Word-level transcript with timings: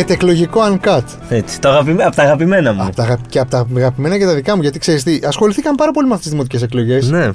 μετεκλογικό 0.00 0.60
uncut. 0.80 1.02
Έτσι, 1.28 1.60
το 1.60 1.68
αγαπημέ, 1.68 2.04
από 2.04 2.16
τα 2.16 2.22
αγαπημένα 2.22 2.72
μου. 2.72 2.82
Από 2.82 2.96
τα, 2.96 3.02
αγα- 3.02 3.18
και 3.28 3.38
από 3.38 3.50
τα 3.50 3.66
αγαπημένα 3.76 4.18
και 4.18 4.24
τα 4.24 4.34
δικά 4.34 4.56
μου. 4.56 4.62
Γιατί 4.62 4.78
ξέρεις 4.78 5.02
τι, 5.02 5.18
ασχοληθήκαν 5.24 5.74
πάρα 5.74 5.90
πολύ 5.90 6.06
με 6.06 6.12
αυτές 6.14 6.26
τις 6.26 6.32
δημοτικές 6.36 6.62
εκλογές. 6.62 7.10
Ναι. 7.10 7.30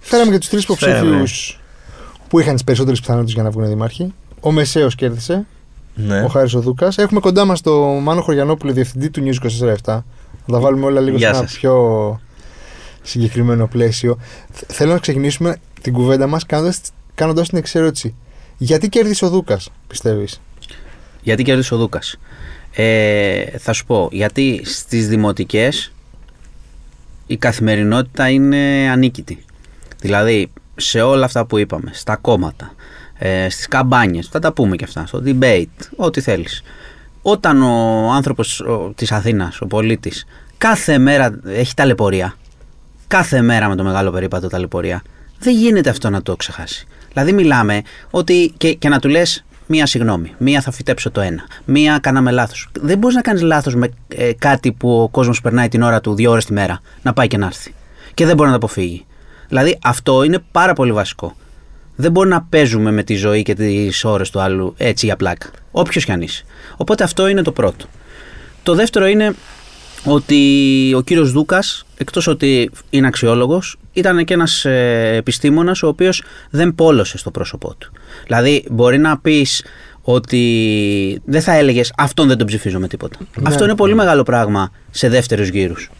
Φέραμε 0.00 0.30
και 0.30 0.38
τους 0.38 0.48
τρεις 0.48 0.64
Φέραμε. 0.78 1.08
υποψήφιου 1.16 1.58
που 2.28 2.40
είχαν 2.40 2.54
τις 2.54 2.64
περισσότερες 2.64 3.00
πιθανότητες 3.00 3.34
για 3.34 3.42
να 3.42 3.50
βγουν 3.50 3.66
δήμαρχοι. 3.68 4.14
Ο 4.40 4.52
Μεσαίος 4.52 4.94
κέρδισε, 4.94 5.46
ναι. 5.94 6.22
ο 6.22 6.28
Χάρης 6.28 6.54
ο 6.54 6.60
Δούκας. 6.60 6.98
Έχουμε 6.98 7.20
κοντά 7.20 7.44
μας 7.44 7.60
το 7.60 7.80
Μάνο 7.82 8.20
Χωριανόπουλο, 8.20 8.72
διευθυντή 8.72 9.10
του 9.10 9.22
News 9.24 9.42
24-7. 9.62 9.76
Θα 9.84 10.04
τα 10.52 10.58
βάλουμε 10.60 10.86
όλα 10.86 11.00
λίγο 11.00 11.16
Γεια 11.16 11.32
σε 11.32 11.38
ένα 11.38 11.48
σας. 11.48 11.58
πιο 11.58 12.20
συγκεκριμένο 13.02 13.66
πλαίσιο. 13.66 14.18
Θ- 14.52 14.72
Θέλω 14.72 14.92
να 14.92 14.98
ξεκινήσουμε 14.98 15.56
την 15.82 15.92
κουβέντα 15.92 16.26
μας 16.26 16.46
κάνοντα 17.14 17.42
την 17.42 17.58
εξαίρεση. 17.58 18.14
Γιατί 18.56 18.88
κέρδισε 18.88 19.24
ο 19.24 19.28
Δούκας, 19.28 19.68
πιστεύεις; 19.86 20.40
Γιατί 21.26 21.42
κέρδισε 21.42 21.74
ο 21.74 21.76
Δούκας. 21.76 22.16
Ε, 22.72 23.58
θα 23.58 23.72
σου 23.72 23.86
πω, 23.86 24.08
γιατί 24.12 24.60
στις 24.64 25.08
δημοτικές 25.08 25.92
η 27.26 27.36
καθημερινότητα 27.36 28.28
είναι 28.28 28.88
ανίκητη. 28.90 29.44
Δηλαδή, 30.00 30.50
σε 30.76 31.00
όλα 31.00 31.24
αυτά 31.24 31.46
που 31.46 31.58
είπαμε, 31.58 31.90
στα 31.94 32.16
κόμματα, 32.16 32.74
ε, 33.18 33.48
στις 33.48 33.68
καμπάνιες, 33.68 34.26
θα 34.26 34.38
τα 34.38 34.52
πούμε 34.52 34.76
και 34.76 34.84
αυτά, 34.84 35.06
στο 35.06 35.22
debate, 35.24 35.88
ό,τι 35.96 36.20
θέλεις. 36.20 36.62
Όταν 37.22 37.62
ο 37.62 38.10
άνθρωπος 38.12 38.60
ο, 38.60 38.92
της 38.94 39.12
Αθήνας, 39.12 39.60
ο 39.60 39.66
πολίτης, 39.66 40.26
κάθε 40.58 40.98
μέρα 40.98 41.40
έχει 41.46 41.74
ταλαιπωρία, 41.74 42.34
κάθε 43.06 43.40
μέρα 43.40 43.68
με 43.68 43.76
το 43.76 43.82
μεγάλο 43.82 44.10
περίπατο 44.10 44.48
ταλαιπωρία, 44.48 45.02
δεν 45.38 45.54
γίνεται 45.54 45.90
αυτό 45.90 46.10
να 46.10 46.22
το 46.22 46.36
ξεχάσει. 46.36 46.86
Δηλαδή 47.08 47.32
μιλάμε 47.32 47.82
ότι 48.10 48.52
και, 48.56 48.74
και 48.74 48.88
να 48.88 48.98
του 48.98 49.08
λες 49.08 49.44
μία 49.66 49.86
συγγνώμη, 49.86 50.34
μία 50.38 50.60
θα 50.60 50.70
φυτέψω 50.70 51.10
το 51.10 51.20
ένα, 51.20 51.46
μία 51.64 51.98
κάναμε 51.98 52.30
λάθος. 52.30 52.68
Δεν 52.80 52.98
μπορείς 52.98 53.16
να 53.16 53.22
κάνεις 53.22 53.42
λάθος 53.42 53.74
με 53.74 53.88
ε, 54.08 54.32
κάτι 54.32 54.72
που 54.72 55.02
ο 55.02 55.08
κόσμος 55.08 55.40
περνάει 55.40 55.68
την 55.68 55.82
ώρα 55.82 56.00
του 56.00 56.14
δύο 56.14 56.30
ώρες 56.30 56.44
τη 56.44 56.52
μέρα, 56.52 56.80
να 57.02 57.12
πάει 57.12 57.26
και 57.26 57.36
να 57.36 57.46
έρθει. 57.46 57.74
Και 58.14 58.26
δεν 58.26 58.36
μπορεί 58.36 58.50
να 58.50 58.58
το 58.58 58.66
αποφύγει. 58.66 59.06
Δηλαδή 59.48 59.78
αυτό 59.82 60.22
είναι 60.22 60.38
πάρα 60.52 60.72
πολύ 60.72 60.92
βασικό. 60.92 61.36
Δεν 61.96 62.10
μπορεί 62.10 62.28
να 62.28 62.42
παίζουμε 62.42 62.90
με 62.90 63.02
τη 63.02 63.14
ζωή 63.14 63.42
και 63.42 63.54
τις 63.54 64.04
ώρες 64.04 64.30
του 64.30 64.40
άλλου 64.40 64.74
έτσι 64.76 65.06
για 65.06 65.16
πλάκα. 65.16 65.50
Όποιος 65.70 66.04
κι 66.04 66.12
αν 66.12 66.20
είσαι. 66.20 66.44
Οπότε 66.76 67.04
αυτό 67.04 67.28
είναι 67.28 67.42
το 67.42 67.52
πρώτο. 67.52 67.86
Το 68.62 68.74
δεύτερο 68.74 69.06
είναι 69.06 69.34
ότι 70.04 70.92
ο 70.96 71.00
κύριος 71.00 71.32
Δούκας, 71.32 71.86
εκτός 71.96 72.26
ότι 72.26 72.70
είναι 72.90 73.06
αξιόλογος, 73.06 73.76
ήταν 73.96 74.24
και 74.24 74.34
ένας 74.34 74.64
ε, 74.64 75.12
επιστήμονας 75.16 75.82
ο 75.82 75.86
οποίος 75.86 76.22
δεν 76.50 76.74
πόλωσε 76.74 77.18
στο 77.18 77.30
πρόσωπό 77.30 77.74
του. 77.74 77.92
Δηλαδή 78.26 78.64
μπορεί 78.70 78.98
να 78.98 79.18
πεις 79.18 79.64
ότι 80.02 81.22
δεν 81.24 81.40
θα 81.40 81.52
έλεγες 81.52 81.92
αυτόν 81.96 82.28
δεν 82.28 82.38
τον 82.38 82.46
ψηφίζω 82.46 82.78
με 82.78 82.88
τίποτα. 82.88 83.18
Αυτό 83.42 83.64
είναι 83.64 83.74
πολύ 83.74 83.94
μεγάλο 83.94 84.22
πράγμα 84.22 84.70
σε 84.90 85.08
δεύτερους 85.08 85.48
γύρους. 85.48 85.90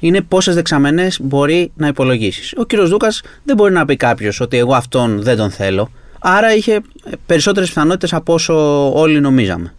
Είναι 0.00 0.20
πόσες 0.20 0.54
δεξαμενές 0.54 1.20
μπορεί 1.22 1.72
να 1.76 1.86
υπολογίσεις. 1.86 2.54
Ο 2.56 2.64
κύριος 2.64 2.88
Δούκας 2.90 3.22
δεν 3.44 3.56
μπορεί 3.56 3.72
να 3.72 3.84
πει 3.84 3.96
κάποιος 3.96 4.40
ότι 4.40 4.56
εγώ 4.56 4.74
αυτόν 4.74 5.22
δεν 5.22 5.36
τον 5.36 5.50
θέλω. 5.50 5.90
Άρα 6.18 6.54
είχε 6.54 6.80
περισσότερες 7.26 7.68
πιθανότητες 7.68 8.12
από 8.12 8.34
όσο 8.34 8.54
όλοι 8.94 9.20
νομίζαμε. 9.20 9.74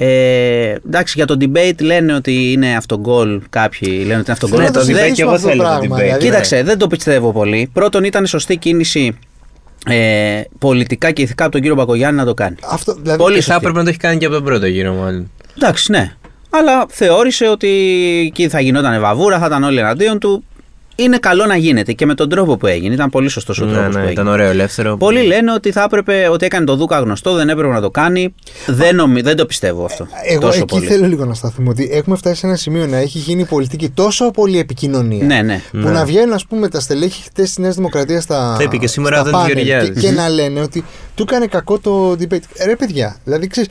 Ε, 0.00 0.74
εντάξει, 0.86 1.12
για 1.16 1.26
το 1.26 1.36
debate 1.40 1.80
λένε 1.82 2.14
ότι 2.14 2.52
είναι 2.52 2.76
αυτογκολ. 2.76 3.40
Κάποιοι 3.50 3.88
λένε 3.90 4.02
ότι 4.02 4.12
είναι 4.12 4.24
αυτογκολ. 4.32 4.60
Ναι, 4.60 4.70
το 4.70 4.80
συζητήσουμε 4.80 5.08
debate 5.10 5.14
και 5.14 5.22
εγώ 5.22 5.30
αυτό 5.30 5.46
το 5.46 5.52
θέλω 5.52 5.62
το 5.62 5.68
πράγμα, 5.68 5.96
debate. 5.96 6.00
δηλαδή. 6.02 6.24
Κοίταξε, 6.24 6.62
δεν 6.62 6.78
το 6.78 6.86
πιστεύω 6.86 7.32
πολύ. 7.32 7.70
Πρώτον, 7.72 8.04
ήταν 8.04 8.26
σωστή 8.26 8.56
κίνηση 8.56 9.18
ε, 9.86 10.40
πολιτικά 10.58 11.10
και 11.10 11.22
ηθικά 11.22 11.42
από 11.44 11.52
τον 11.52 11.60
κύριο 11.60 11.76
Μπακογιάννη 11.76 12.18
να 12.20 12.24
το 12.26 12.34
κάνει. 12.34 12.56
Αυτό, 12.70 12.94
δηλαδή, 12.94 13.18
Πολύ 13.18 13.34
Και 13.34 13.40
σωστή. 13.40 13.50
θα 13.52 13.56
έπρεπε 13.58 13.78
να 13.78 13.82
το 13.84 13.88
έχει 13.90 13.98
κάνει 13.98 14.16
και 14.18 14.24
από 14.26 14.34
τον 14.34 14.44
πρώτο 14.44 14.66
γύρο, 14.66 14.92
μάλλον. 14.94 15.30
Εντάξει, 15.56 15.90
ναι. 15.92 16.12
Αλλά 16.50 16.86
θεώρησε 16.88 17.48
ότι 17.48 17.68
εκεί 18.26 18.48
θα 18.48 18.60
γινόταν 18.60 19.00
βαβούρα, 19.00 19.38
θα 19.38 19.46
ήταν 19.46 19.62
όλοι 19.64 19.78
εναντίον 19.78 20.18
του. 20.18 20.44
Είναι 21.00 21.18
καλό 21.18 21.46
να 21.46 21.56
γίνεται 21.56 21.92
και 21.92 22.06
με 22.06 22.14
τον 22.14 22.28
τρόπο 22.28 22.56
που 22.56 22.66
έγινε. 22.66 22.94
Ήταν 22.94 23.10
πολύ 23.10 23.28
σωστός 23.28 23.60
ο 23.60 23.64
Ναι, 23.64 23.72
τρόπος 23.72 23.86
που 23.88 23.92
ναι, 23.94 23.98
έγινε. 23.98 24.12
ήταν 24.12 24.28
ωραίο, 24.28 24.48
ελεύθερο. 24.50 24.96
Πολλοί 24.96 25.22
λένε 25.22 25.52
ότι 25.52 25.72
θα 25.72 25.82
έπρεπε, 25.82 26.28
ότι 26.30 26.44
έκανε 26.46 26.64
το 26.66 26.76
Δούκα 26.76 26.98
γνωστό, 26.98 27.34
δεν 27.34 27.48
έπρεπε 27.48 27.72
να 27.72 27.80
το 27.80 27.90
κάνει. 27.90 28.34
Δεν, 28.66 28.94
νομι, 28.96 29.20
δεν 29.20 29.36
το 29.36 29.46
πιστεύω 29.46 29.84
αυτό. 29.84 30.06
Εγώ 30.28 30.40
τόσο 30.40 30.58
εκεί 30.58 30.74
πολύ. 30.74 30.86
θέλω 30.86 31.06
λίγο 31.06 31.24
να 31.24 31.34
σταθούμε 31.34 31.68
ότι 31.68 31.88
έχουμε 31.92 32.16
φτάσει 32.16 32.40
σε 32.40 32.46
ένα 32.46 32.56
σημείο 32.56 32.86
να 32.86 32.96
έχει 32.96 33.18
γίνει 33.18 33.40
η 33.40 33.44
πολιτική 33.44 33.88
τόσο 33.88 34.30
πολύ 34.30 34.58
επικοινωνία. 34.58 35.24
Ναι, 35.24 35.42
ναι. 35.42 35.60
Που 35.70 35.76
Ναι. 35.78 35.90
να 35.90 36.04
βγαίνουν, 36.04 36.32
ας 36.32 36.46
πούμε, 36.46 36.68
τα 36.68 36.80
στελέχη 36.80 37.22
χτες 37.22 37.44
της 37.46 37.58
Νέας 37.58 37.74
Δημοκρατίας 37.74 38.22
στα. 38.22 38.54
Το 38.58 38.62
είπε 38.64 38.76
και 38.76 38.86
σήμερα 38.86 39.16
στα 39.16 39.24
ο 39.24 39.28
Άδωνης 39.28 39.46
πάνελ 39.48 39.56
και, 39.64 39.70
Γεωργιάδης. 39.70 40.02
και 40.02 40.10
να 40.10 40.28
λένε 40.28 40.60
ότι 40.60 40.84
του 41.14 41.22
έκανε 41.22 41.46
κακό 41.46 41.78
το 41.78 42.10
debate. 42.12 42.40
Ε, 42.54 42.64
Ρε, 42.64 42.76
παιδιά, 42.76 43.16
δηλαδή 43.24 43.46
ξέρεις. 43.46 43.70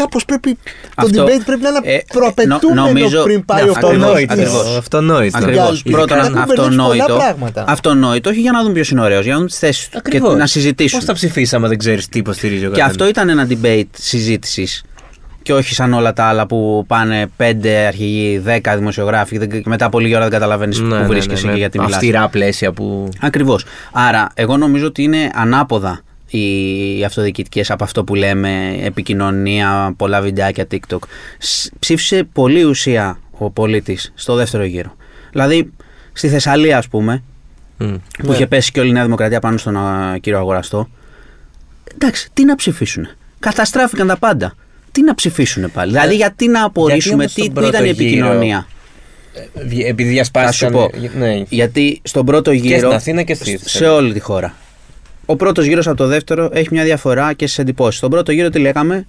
Κάπως 0.00 0.24
πρέπει. 0.24 0.58
Αυτό, 0.94 1.16
το 1.16 1.22
debate 1.24 1.42
πρέπει 1.46 1.62
να 1.62 1.68
είναι 1.68 1.78
ε, 1.82 1.94
ε, 1.94 2.02
προαπαιτούμενο 2.12 2.80
νο- 2.82 2.86
νομίζω- 2.86 3.22
πριν 3.22 3.44
πάει 3.44 3.62
ναι, 3.62 3.68
ο 3.68 3.72
ακριβώς, 3.76 4.10
πολίτη. 4.12 4.32
ακριβώς. 4.32 4.76
Αυτονόητο. 4.76 5.38
Ακριβώς. 5.38 5.72
Γιατί 5.72 5.90
Πρώτον, 5.90 6.18
έχουν 6.18 6.32
μπερδέψει 6.32 6.54
πολλά 6.56 6.70
αυτονόητο. 6.70 7.14
πράγματα. 7.16 7.64
Αυτονόητο, 7.68 8.30
όχι 8.30 8.40
για 8.40 8.52
να 8.52 8.62
δουν 8.62 8.72
ποιος 8.72 8.90
είναι 8.90 9.00
ωραίος, 9.00 9.24
για 9.24 9.32
να 9.32 9.38
δουν 9.38 9.46
τις 9.48 9.58
θέσεις 9.58 9.82
τους 9.82 9.88
και 9.92 9.98
Ακριβώς. 9.98 10.34
να 10.36 10.46
συζητήσουν. 10.46 10.98
Πώς 10.98 11.06
θα 11.06 11.12
ψηφίσει 11.14 11.54
άμα 11.54 11.68
δεν 11.68 11.78
ξέρεις 11.78 12.08
τι 12.08 12.18
υποστηρίζει 12.18 12.64
ο 12.66 12.70
Και 12.70 12.80
καθένας. 12.80 12.90
αυτό 12.90 13.08
ήταν 13.08 13.28
ένα 13.28 13.46
debate 13.50 13.84
συζήτησης. 13.92 14.82
Και 15.42 15.52
όχι 15.52 15.74
σαν 15.74 15.92
όλα 15.92 16.12
τα 16.12 16.24
άλλα 16.24 16.46
που 16.46 16.84
πάνε 16.86 17.26
πέντε 17.36 17.76
αρχηγοί, 17.86 18.38
δέκα 18.38 18.76
δημοσιογράφοι 18.76 19.32
και 19.32 19.38
δεν- 19.46 19.48
και 19.62 19.68
μετά 19.68 19.84
από 19.84 19.98
λίγη 19.98 20.12
ώρα 20.14 20.22
δεν 20.22 20.32
καταλαβαίνεις 20.32 20.80
Ναι, 20.80 20.88
που 20.88 20.94
ναι, 20.94 21.06
βρίσκεσαι 21.06 21.40
ναι, 21.42 21.46
και 21.46 21.52
ναι. 21.52 21.58
γιατί 21.58 21.78
μιλάς. 21.78 21.94
Αυστηρά 21.94 22.28
πλαίσια 22.28 22.72
που. 22.72 23.08
Ακριβώς. 23.20 23.64
Άρα, 23.92 24.28
εγώ 24.34 24.56
νομίζω 24.56 24.86
ότι 24.86 25.02
είναι 25.02 25.30
ανάποδα 25.34 26.00
οι 26.30 27.04
αυτοδιοικητικές 27.04 27.70
από 27.70 27.84
αυτό 27.84 28.04
που 28.04 28.14
λέμε 28.14 28.76
επικοινωνία, 28.82 29.94
πολλά 29.96 30.20
βιντεάκια 30.20 30.66
TikTok. 30.70 30.98
Σ- 31.38 31.70
Ψήφισε 31.78 32.24
πολύ 32.32 32.64
ουσία 32.64 33.18
ο 33.38 33.50
πολίτης 33.50 34.12
στο 34.14 34.34
δεύτερο 34.34 34.64
γύρο. 34.64 34.96
Δηλαδή, 35.30 35.70
στη 36.12 36.28
Θεσσαλία, 36.28 36.78
ας 36.78 36.88
πούμε, 36.88 37.22
Μμ. 37.78 37.94
που 38.18 38.26
Ναι. 38.26 38.34
είχε 38.34 38.46
πέσει 38.46 38.72
και 38.72 38.80
όλη 38.80 38.88
η 38.88 38.92
Νέα 38.92 39.04
Δημοκρατία 39.04 39.40
πάνω 39.40 39.56
στον 39.58 39.76
α, 39.76 40.18
κύριο 40.20 40.38
Αγοραστό. 40.38 40.88
Εντάξει, 41.94 42.28
τι 42.32 42.44
να 42.44 42.54
ψηφίσουν. 42.54 43.08
Καταστράφηκαν 43.38 44.06
τα 44.06 44.16
πάντα. 44.18 44.54
Τι 44.92 45.02
να 45.02 45.14
ψηφίσουν 45.14 45.70
πάλι; 45.72 45.92
Δηλαδή, 45.92 46.16
γιατί 46.16 46.48
να 46.48 46.64
απορρίσουμε, 46.64 47.14
όμως 47.14 47.32
τι, 47.34 47.40
στον 47.42 47.54
πού 47.54 47.60
ήταν 47.60 47.84
η 47.84 47.86
πρώτο 47.88 48.02
γύρο 48.02 48.06
επικοινωνία; 48.26 48.66
Βι- 49.66 49.86
Επειδή 49.86 50.08
Θα 50.08 50.14
διασπάστηκαν. 50.14 50.70
σου 50.72 50.76
πω. 50.76 50.90
Ναι. 51.18 51.42
Γιατί 51.48 52.00
στον 52.02 52.24
πρώτο 52.26 52.50
Και 52.50 52.56
γύρο. 52.56 52.76
στην 52.78 52.90
Αθήνα 52.92 53.22
και 53.22 53.34
στη 53.34 53.44
σε 53.50 53.56
Θεσσαλονίκη. 53.58 54.04
όλη 54.04 54.12
τη 54.12 54.20
χώρα. 54.20 54.54
Ο 55.26 55.36
πρώτος 55.36 55.64
γύρος 55.66 55.86
από 55.86 55.96
το 55.96 56.06
δεύτερο 56.06 56.50
έχει 56.52 56.68
μια 56.70 56.84
διαφορά 56.84 57.32
και 57.32 57.46
στις 57.46 57.58
εντυπώσεις. 57.58 57.98
Στον 57.98 58.10
πρώτο 58.10 58.32
γύρο 58.32 58.48
τι 58.48 58.58
λέγαμε; 58.58 59.06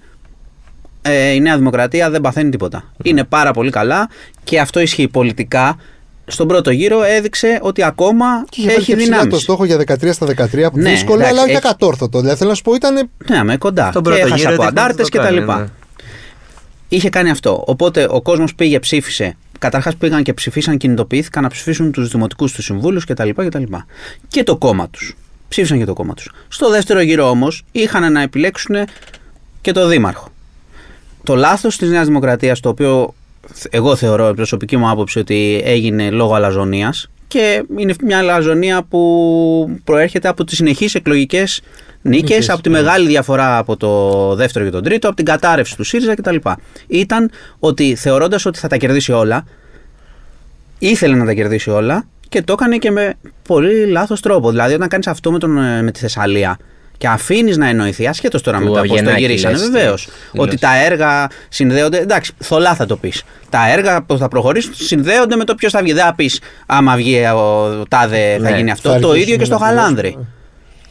Ε, 1.01 1.29
η 1.29 1.39
Νέα 1.39 1.57
Δημοκρατία 1.57 2.09
δεν 2.09 2.21
παθαίνει 2.21 2.49
τίποτα. 2.49 2.83
Είναι 3.03 3.23
πάρα 3.23 3.51
πολύ 3.53 3.69
καλά 3.71 4.09
και 4.43 4.59
αυτό 4.59 4.79
ισχύει 4.79 5.07
πολιτικά. 5.07 5.77
Στον 6.25 6.47
πρώτο 6.47 6.71
γύρο 6.71 7.03
έδειξε 7.03 7.59
ότι 7.61 7.83
ακόμα 7.83 8.25
Και 8.49 8.59
είχε 8.61 8.67
βάλει 8.69 8.79
έχει 8.81 8.91
και 8.91 8.95
ψηλά 8.97 9.11
δυνάμεις. 9.15 9.33
το 9.33 9.39
στόχο 9.39 9.65
για 9.65 9.77
13 9.77 10.13
στα 10.13 10.25
13 10.27 10.71
που 10.71 10.77
Ναι, 10.79 10.89
δύσκολο, 10.89 11.13
εντάξει, 11.15 11.31
αλλά 11.33 11.41
όχι 11.41 11.49
έχει- 11.51 11.67
ακατόρθωτο. 11.67 12.19
Δηλαδή 12.19 12.37
θέλω 12.37 12.49
να 12.49 12.55
σου 12.55 12.61
πω 12.61 12.73
ήταν. 12.73 13.09
Ναι, 13.29 13.43
με 13.43 13.57
κοντά. 13.57 13.89
Στον 13.89 14.03
και 14.03 14.09
πρώτο 14.09 14.25
έχασε 14.25 14.35
γύρο 14.41 14.53
από 14.53 14.63
δείχνει 14.63 14.79
αντάρτες 14.79 15.05
ότι 15.05 15.11
το 15.11 15.17
και 15.17 15.23
τα 15.23 15.23
κάνει, 15.29 15.39
λοιπά. 15.39 15.59
ναι. 15.59 15.65
Είχε 16.89 17.09
κάνει 17.09 17.29
αυτό. 17.29 17.63
Οπότε 17.67 18.07
ο 18.09 18.21
κόσμος 18.21 18.55
πήγε, 18.55 18.79
ψήφισε. 18.79 19.35
Καταρχάς 19.59 19.95
πήγαν 19.95 20.23
και 20.23 20.33
ψηφίσαν, 20.33 20.77
κινητοποιήθηκαν 20.77 21.43
να 21.43 21.49
ψηφίσουν 21.49 21.91
τους 21.91 22.09
δημοτικούς 22.09 22.51
τους 22.53 22.65
συμβούλους 22.65 23.05
κτλ. 23.05 23.29
κτλ. 23.35 23.63
Και 24.27 24.43
το 24.43 24.57
κόμμα 24.57 24.89
τους. 24.89 25.15
Ψήφισαν 25.51 25.77
και 25.77 25.85
το 25.85 25.93
κόμμα 25.93 26.13
τους. 26.13 26.31
Στο 26.47 26.69
δεύτερο 26.69 27.01
γύρο 27.01 27.29
όμως 27.29 27.63
είχαν 27.71 28.11
να 28.11 28.21
επιλέξουν 28.21 28.75
και 29.61 29.71
το 29.71 29.87
δήμαρχο. 29.87 30.29
Το 31.23 31.35
λάθος 31.35 31.77
της 31.77 31.89
Νέας 31.89 32.05
Δημοκρατίας, 32.05 32.59
το 32.59 32.69
οποίο 32.69 33.13
εγώ 33.69 33.95
θεωρώ, 33.95 34.29
η 34.29 34.33
προσωπική 34.33 34.77
μου 34.77 34.89
άποψη, 34.89 35.19
ότι 35.19 35.61
έγινε 35.65 36.09
λόγω 36.09 36.33
αλαζονίας 36.33 37.09
και 37.27 37.63
είναι 37.77 37.93
μια 38.03 38.17
αλαζονία 38.17 38.83
που 38.83 39.79
προέρχεται 39.83 40.27
από 40.27 40.43
τις 40.43 40.57
συνεχείς 40.57 40.95
εκλογικές 40.95 41.61
νίκες, 42.01 42.21
Νίκες, 42.21 42.49
από 42.49 42.61
τη 42.61 42.69
ναι. 42.69 42.81
μεγάλη 42.81 43.07
διαφορά 43.07 43.57
από 43.57 43.77
το 43.77 44.35
δεύτερο 44.35 44.65
και 44.65 44.71
τον 44.71 44.83
τρίτο, 44.83 45.07
από 45.07 45.15
την 45.15 45.25
κατάρρευση 45.25 45.75
του 45.75 45.83
ΣΥΡΙΖΑ 45.83 46.15
κτλ. 46.15 46.35
Ήταν 46.87 47.31
ότι 47.59 47.95
θεωρώντας 47.95 48.45
ότι 48.45 48.59
θα 48.59 48.67
τα 48.67 48.77
κερδίσει 48.77 49.11
όλα, 49.11 49.45
ήθελε 50.79 51.15
να 51.15 51.25
τα 51.25 51.33
κερδίσει 51.33 51.69
όλα 51.69 52.07
και 52.31 52.41
το 52.41 52.53
έκανε 52.53 52.77
και 52.77 52.91
με 52.91 53.13
πολύ 53.47 53.85
λάθος 53.85 54.19
τρόπο. 54.21 54.49
Δηλαδή, 54.49 54.73
όταν 54.73 54.87
κάνεις 54.87 55.07
αυτό 55.07 55.31
με, 55.31 55.39
τον, 55.39 55.57
ε, 55.57 55.81
με 55.81 55.91
τη 55.91 55.99
Θεσσαλία 55.99 56.57
και 56.97 57.07
αφήνεις 57.07 57.57
να 57.57 57.67
εννοηθεί, 57.67 58.07
ασχέτως 58.07 58.41
τώρα 58.41 58.57
Του 58.57 58.63
με 58.63 58.69
τα 58.73 58.79
πώς 58.79 58.87
το 58.87 58.93
Αγενάκη, 58.93 59.21
γυρίσανε, 59.21 59.57
λες, 59.57 59.69
βεβαίως. 59.69 60.07
λες. 60.33 60.43
Ότι 60.43 60.57
τα 60.59 60.75
έργα 60.85 61.27
συνδέονται. 61.49 61.97
Εντάξει, 61.97 62.31
θολά 62.39 62.75
θα 62.75 62.85
το 62.85 62.97
πεις. 62.97 63.23
Τα 63.49 63.71
έργα 63.71 64.03
που 64.03 64.17
θα 64.17 64.27
προχωρήσουν 64.27 64.73
συνδέονται 64.75 65.35
με 65.35 65.43
το 65.43 65.55
ποιος 65.55 65.71
θα 65.71 65.81
βγει. 65.81 65.93
Δεν 65.93 66.03
θα 66.05 66.13
πεις 66.15 66.41
άμα 66.65 66.95
βγει 66.95 67.25
ο 67.25 67.83
τάδε 67.89 68.37
θα 68.41 68.49
Ναι, 68.49 68.57
γίνει 68.57 68.71
αυτό. 68.71 68.89
θα 68.89 68.99
το 68.99 69.07
αρχίσουμε 69.09 69.21
ίδιο 69.21 69.35
και 69.37 69.45
στο 69.45 69.57
να 69.57 69.65
Χαλάνδρη. 69.65 70.01
πληρώσουμε. 70.01 70.27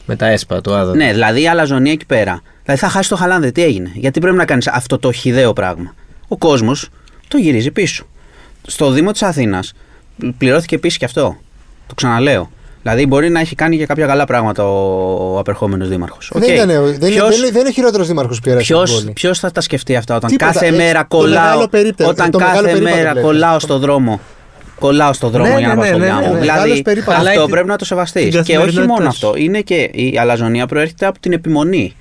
Με 0.05 0.15
τα 0.15 0.27
έσπα 0.27 0.61
του 0.61 0.73
Άδωνη. 0.73 1.03
Ναι, 1.03 1.11
δηλαδή 1.11 1.41
η 1.41 1.47
αλαζονία 1.47 1.91
εκεί 1.91 2.05
πέρα. 2.05 2.41
Δηλαδή 2.63 2.81
θα 2.81 2.89
χάσει 2.89 3.09
το 3.09 3.15
Χαλάνδρη. 3.15 3.51
Τι 3.51 3.63
έγινε; 3.63 3.91
Γιατί 3.93 4.19
πρέπει 4.19 4.35
να 4.35 4.45
κάνεις 4.45 4.67
αυτό 4.67 4.97
το 4.99 5.11
χιδαίο 5.11 5.53
πράγμα. 5.53 5.93
Ο 6.27 6.37
κόσμος 6.37 6.89
το 7.27 7.37
γυρίζει 7.37 7.71
πίσω. 7.71 8.05
Στο 8.67 8.91
Δήμο 8.91 9.11
της 9.11 9.21
Αθήνας 9.23 9.73
πληρώθηκε 10.37 10.75
επίσης 10.75 10.97
και 10.97 11.05
αυτό. 11.05 11.35
Το 11.87 11.93
ξαναλέω. 11.95 12.49
Δηλαδή 12.81 13.05
μπορεί 13.05 13.29
να 13.29 13.39
έχει 13.39 13.55
κάνει 13.55 13.77
και 13.77 13.85
κάποια 13.85 14.05
καλά 14.05 14.25
πράγματα 14.25 14.63
ο 14.65 15.39
απερχόμενος 15.39 15.87
δήμαρχος. 15.89 16.31
Δεν, 16.33 16.53
ήταν, 16.53 16.67
δεν, 16.67 16.83
δεν, 16.83 16.99
δεν 16.99 17.59
είναι 17.59 17.67
ο 17.69 17.71
χειρότερος 17.71 18.07
δήμαρχος 18.07 18.39
που 18.41 18.49
πέρασε. 18.49 19.11
Ποιο 19.13 19.33
θα 19.33 19.51
τα 19.51 19.61
σκεφτεί 19.61 19.95
αυτά 19.95 20.15
όταν 20.15 20.29
Τίποτα, 20.29 20.51
κάθε 20.51 20.65
ε, 20.67 20.71
μέρα 20.71 20.99
το 21.07 21.17
κολλάω. 21.17 21.43
μεγάλο 21.43 21.67
περίπτερο, 21.67 22.09
Όταν 22.09 22.31
το 22.31 22.39
μεγάλο 22.39 22.55
κάθε 22.55 22.67
περίπατο 22.71 22.95
μέρα 22.95 23.09
βλέπεις. 23.09 23.21
κολλάω 23.29 23.59
στο 23.59 23.79
δρόμο. 23.79 24.19
Κολλάω 24.79 25.13
στο 25.13 25.29
δρόμο 25.29 25.53
Ναι, 25.53 25.59
για 25.59 25.67
να 25.67 25.73
ναι, 25.75 25.79
πάω 25.79 25.85
στο 25.89 25.97
ναι, 25.97 26.03
δουλειά 26.05 26.19
ναι, 26.19 26.27
μου. 26.27 26.33
ναι, 26.33 26.39
Δηλαδή 26.39 26.57
μεγάλος 26.59 26.81
περίπατος. 26.81 27.15
αυτό 27.27 27.39
Αλλά 27.41 27.47
πρέπει 27.49 27.67
να 27.67 27.75
το 27.75 27.85
σεβαστείς. 27.85 28.21
την 28.23 28.31
Και 28.31 28.37
όχι 28.39 28.51
καθημερινότητά 28.51 28.93
μόνο 28.93 29.11
σου. 29.11 29.27
αυτό. 29.27 29.39
Είναι 29.39 29.61
και 29.61 29.75
η 29.91 30.17
αλαζονία 30.19 30.65
προέρχεται 30.65 31.05
από 31.05 31.19
την 31.19 31.33
επιμονή. 31.33 31.95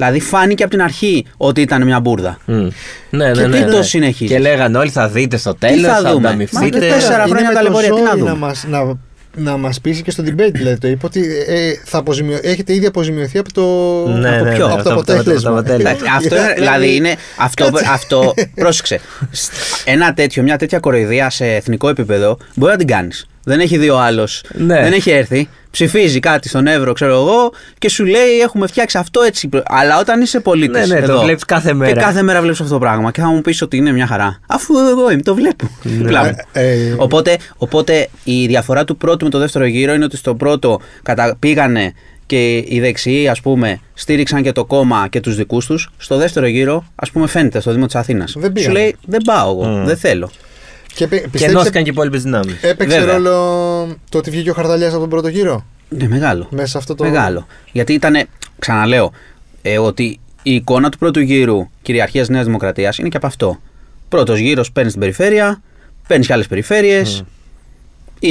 Δηλαδή 0.00 0.20
φάνηκε 0.20 0.62
από 0.62 0.72
την 0.72 0.82
αρχή 0.82 1.24
ότι 1.36 1.60
ήταν 1.60 1.84
μια 1.84 2.00
μπουρδα. 2.00 2.38
Μμ. 2.44 2.54
Ναι, 3.10 3.26
ναι, 3.26 3.30
Και 3.32 3.46
ναι, 3.46 3.58
τι 3.58 3.64
ναι. 3.64 3.70
το 3.70 3.82
συνεχίζεις; 3.82 4.34
Και 4.36 4.38
λέγανε 4.42 4.78
όλοι 4.78 4.90
θα 4.90 5.08
δείτε 5.08 5.36
στο 5.36 5.52
Τι 5.52 5.58
τέλος, 5.58 5.80
θα 5.86 5.92
θα 5.94 5.98
δούμε; 6.00 6.12
Μα 6.20 6.28
ανταμυφθείτε. 6.28 6.68
και 6.68 6.78
τέσσερα 6.78 7.14
Είναι 7.14 7.22
χρόνια 7.24 7.42
με 7.48 7.48
το 7.48 7.54
ταλαιπωρία, 7.54 7.88
τι 7.94 8.00
να 8.00 8.08
ζόρι 8.08 8.18
δούμε; 8.20 8.30
να 8.30 8.36
μας, 8.36 8.64
να, 8.68 8.96
να 9.36 9.56
μας 9.56 9.80
πείσει 9.80 10.02
και 10.02 10.10
στο 10.10 10.22
debate 10.26 10.52
δηλαδή 10.52 10.78
το 10.78 10.88
είπε 10.88 11.06
ότι 11.06 11.20
ε, 11.46 11.72
θα 11.84 11.98
αποζημιω... 11.98 12.38
έχετε 12.42 12.74
ήδη 12.74 12.86
αποζημιωθεί 12.86 13.38
από 13.38 13.52
το, 13.52 13.62
Ναι, 14.18 14.34
από 14.36 14.44
ναι, 14.44 14.54
ποιο; 14.54 14.66
ναι, 14.66 14.72
από 14.72 14.82
το 14.82 14.92
από 14.92 14.94
το- 14.94 14.94
από 14.94 15.04
το 15.04 15.12
αποτέλεσμα. 15.12 15.50
αποτέλεσμα. 15.50 15.90
Εντάξει, 15.90 16.10
αυτό 16.16 16.36
είναι, 16.36 16.54
δηλαδή 16.56 16.94
είναι. 16.96 17.14
Αυτό, 17.38 17.70
αυτό 17.92 18.34
πρόσεξε. 18.54 19.00
Σ- 19.30 19.50
Ένα 19.94 20.14
τέτοιο, 20.14 20.42
μια 20.42 20.56
τέτοια 20.58 20.78
κοροϊδία 20.78 21.30
σε 21.30 21.46
εθνικό 21.46 21.88
επίπεδο 21.88 22.38
μπορεί 22.54 22.72
να 22.72 22.78
την 22.78 22.86
κάνεις. 22.86 23.26
Δεν 23.48 23.60
έχει 23.60 23.78
δει 23.78 23.90
ο 23.90 23.98
άλλος. 24.00 24.42
Ναι. 24.54 24.82
Δεν 24.82 24.92
έχει 24.92 25.10
έρθει. 25.10 25.48
Ψηφίζει 25.70 26.20
κάτι 26.20 26.48
στον 26.48 26.66
Εύρο, 26.66 26.92
ξέρω 26.92 27.12
εγώ, 27.12 27.52
και 27.78 27.88
σου 27.88 28.04
λέει: 28.04 28.38
Έχουμε 28.42 28.66
φτιάξει 28.66 28.98
αυτό 28.98 29.20
έτσι. 29.22 29.48
Αλλά 29.64 29.98
όταν 29.98 30.20
είσαι 30.20 30.40
πολίτης. 30.40 30.88
Ναι, 30.88 30.94
ναι, 30.94 31.06
το 31.06 31.12
εδώ, 31.12 31.22
βλέπεις 31.22 31.44
κάθε 31.44 31.72
μέρα. 31.72 31.92
Και 31.92 32.00
κάθε 32.00 32.22
μέρα 32.22 32.40
βλέπεις 32.40 32.60
αυτό 32.60 32.72
το 32.72 32.78
πράγμα. 32.78 33.10
Και 33.10 33.20
θα 33.20 33.28
μου 33.28 33.40
πεις 33.40 33.62
ότι 33.62 33.76
είναι 33.76 33.92
μια 33.92 34.06
χαρά. 34.06 34.40
Αφού 34.46 34.74
εγώ 34.90 35.10
είμαι, 35.10 35.22
το 35.22 35.34
βλέπω. 35.34 35.70
Πλάω. 36.02 36.24
Ε, 36.24 36.34
ε, 36.52 36.94
Οπότε, 36.96 37.36
οπότε 37.56 38.08
η 38.24 38.46
διαφορά 38.46 38.84
του 38.84 38.96
πρώτου 38.96 39.24
με 39.24 39.30
το 39.30 39.38
δεύτερο 39.38 39.64
γύρο 39.64 39.92
είναι 39.94 40.04
ότι 40.04 40.16
στο 40.16 40.34
πρώτο 40.34 40.80
κατα... 41.02 41.36
πήγανε 41.38 41.92
και 42.26 42.56
οι 42.56 42.80
δεξιοί, 42.80 43.28
ας 43.28 43.40
πούμε, 43.40 43.80
στήριξαν 43.94 44.42
και 44.42 44.52
το 44.52 44.64
κόμμα 44.64 45.06
και 45.10 45.20
τους 45.20 45.36
δικούς 45.36 45.66
τους. 45.66 45.90
Στο 45.96 46.16
δεύτερο 46.16 46.46
γύρο, 46.46 46.84
ας 46.94 47.10
πούμε, 47.10 47.26
φαίνεται 47.26 47.60
στο 47.60 47.72
Δήμο 47.72 47.86
της 47.86 47.94
Αθήνας. 47.94 48.32
Δεν 48.36 48.44
Σου 48.46 48.52
πήγανε. 48.52 48.78
λέει, 48.78 48.96
δεν 49.06 49.20
πάω 49.24 49.50
εγώ, 49.50 49.64
Μμ. 49.64 49.84
δεν 49.84 49.96
θέλω. 49.96 50.30
Και 50.98 51.06
πε- 51.06 51.22
Και 51.22 51.28
πιστεύεις 51.28 51.54
ενώθηκαν 51.54 51.82
και 51.82 51.88
οι 51.88 51.92
υπόλοιπες 51.92 52.22
δυνάμεις. 52.22 52.62
έπαιξε 52.62 52.98
Βέβαια. 52.98 53.14
ρόλο 53.14 53.96
το 54.08 54.18
ότι 54.18 54.30
βγήκε 54.30 54.50
ο 54.50 54.54
Χαρδαλιάς 54.54 54.90
από 54.90 55.00
τον 55.00 55.08
πρώτο 55.08 55.28
γύρο; 55.28 55.64
Ναι, 55.88 56.08
μεγάλο. 56.08 56.46
μέσα 56.50 56.66
σε 56.66 56.78
αυτό 56.78 56.94
το... 56.94 57.04
Μεγάλο. 57.04 57.46
Γιατί 57.72 57.92
ήταν, 57.92 58.26
ξαναλέω, 58.58 59.12
ε, 59.62 59.78
ότι 59.78 60.20
η 60.42 60.54
εικόνα 60.54 60.88
του 60.88 60.98
πρώτου 60.98 61.20
γύρου 61.20 61.68
κυριαρχίας 61.82 62.28
Νέας 62.28 62.44
Δημοκρατίας 62.44 62.98
είναι 62.98 63.08
και 63.08 63.16
από 63.16 63.26
αυτό. 63.26 63.60
Πρώτος 64.08 64.38
γύρος 64.38 64.72
παίρνει 64.72 64.90
την 64.90 65.00
περιφέρεια, 65.00 65.62
παίρνεις 66.06 66.26
και 66.26 66.32
άλλες 66.32 66.46
περιφέρειες, 66.46 67.24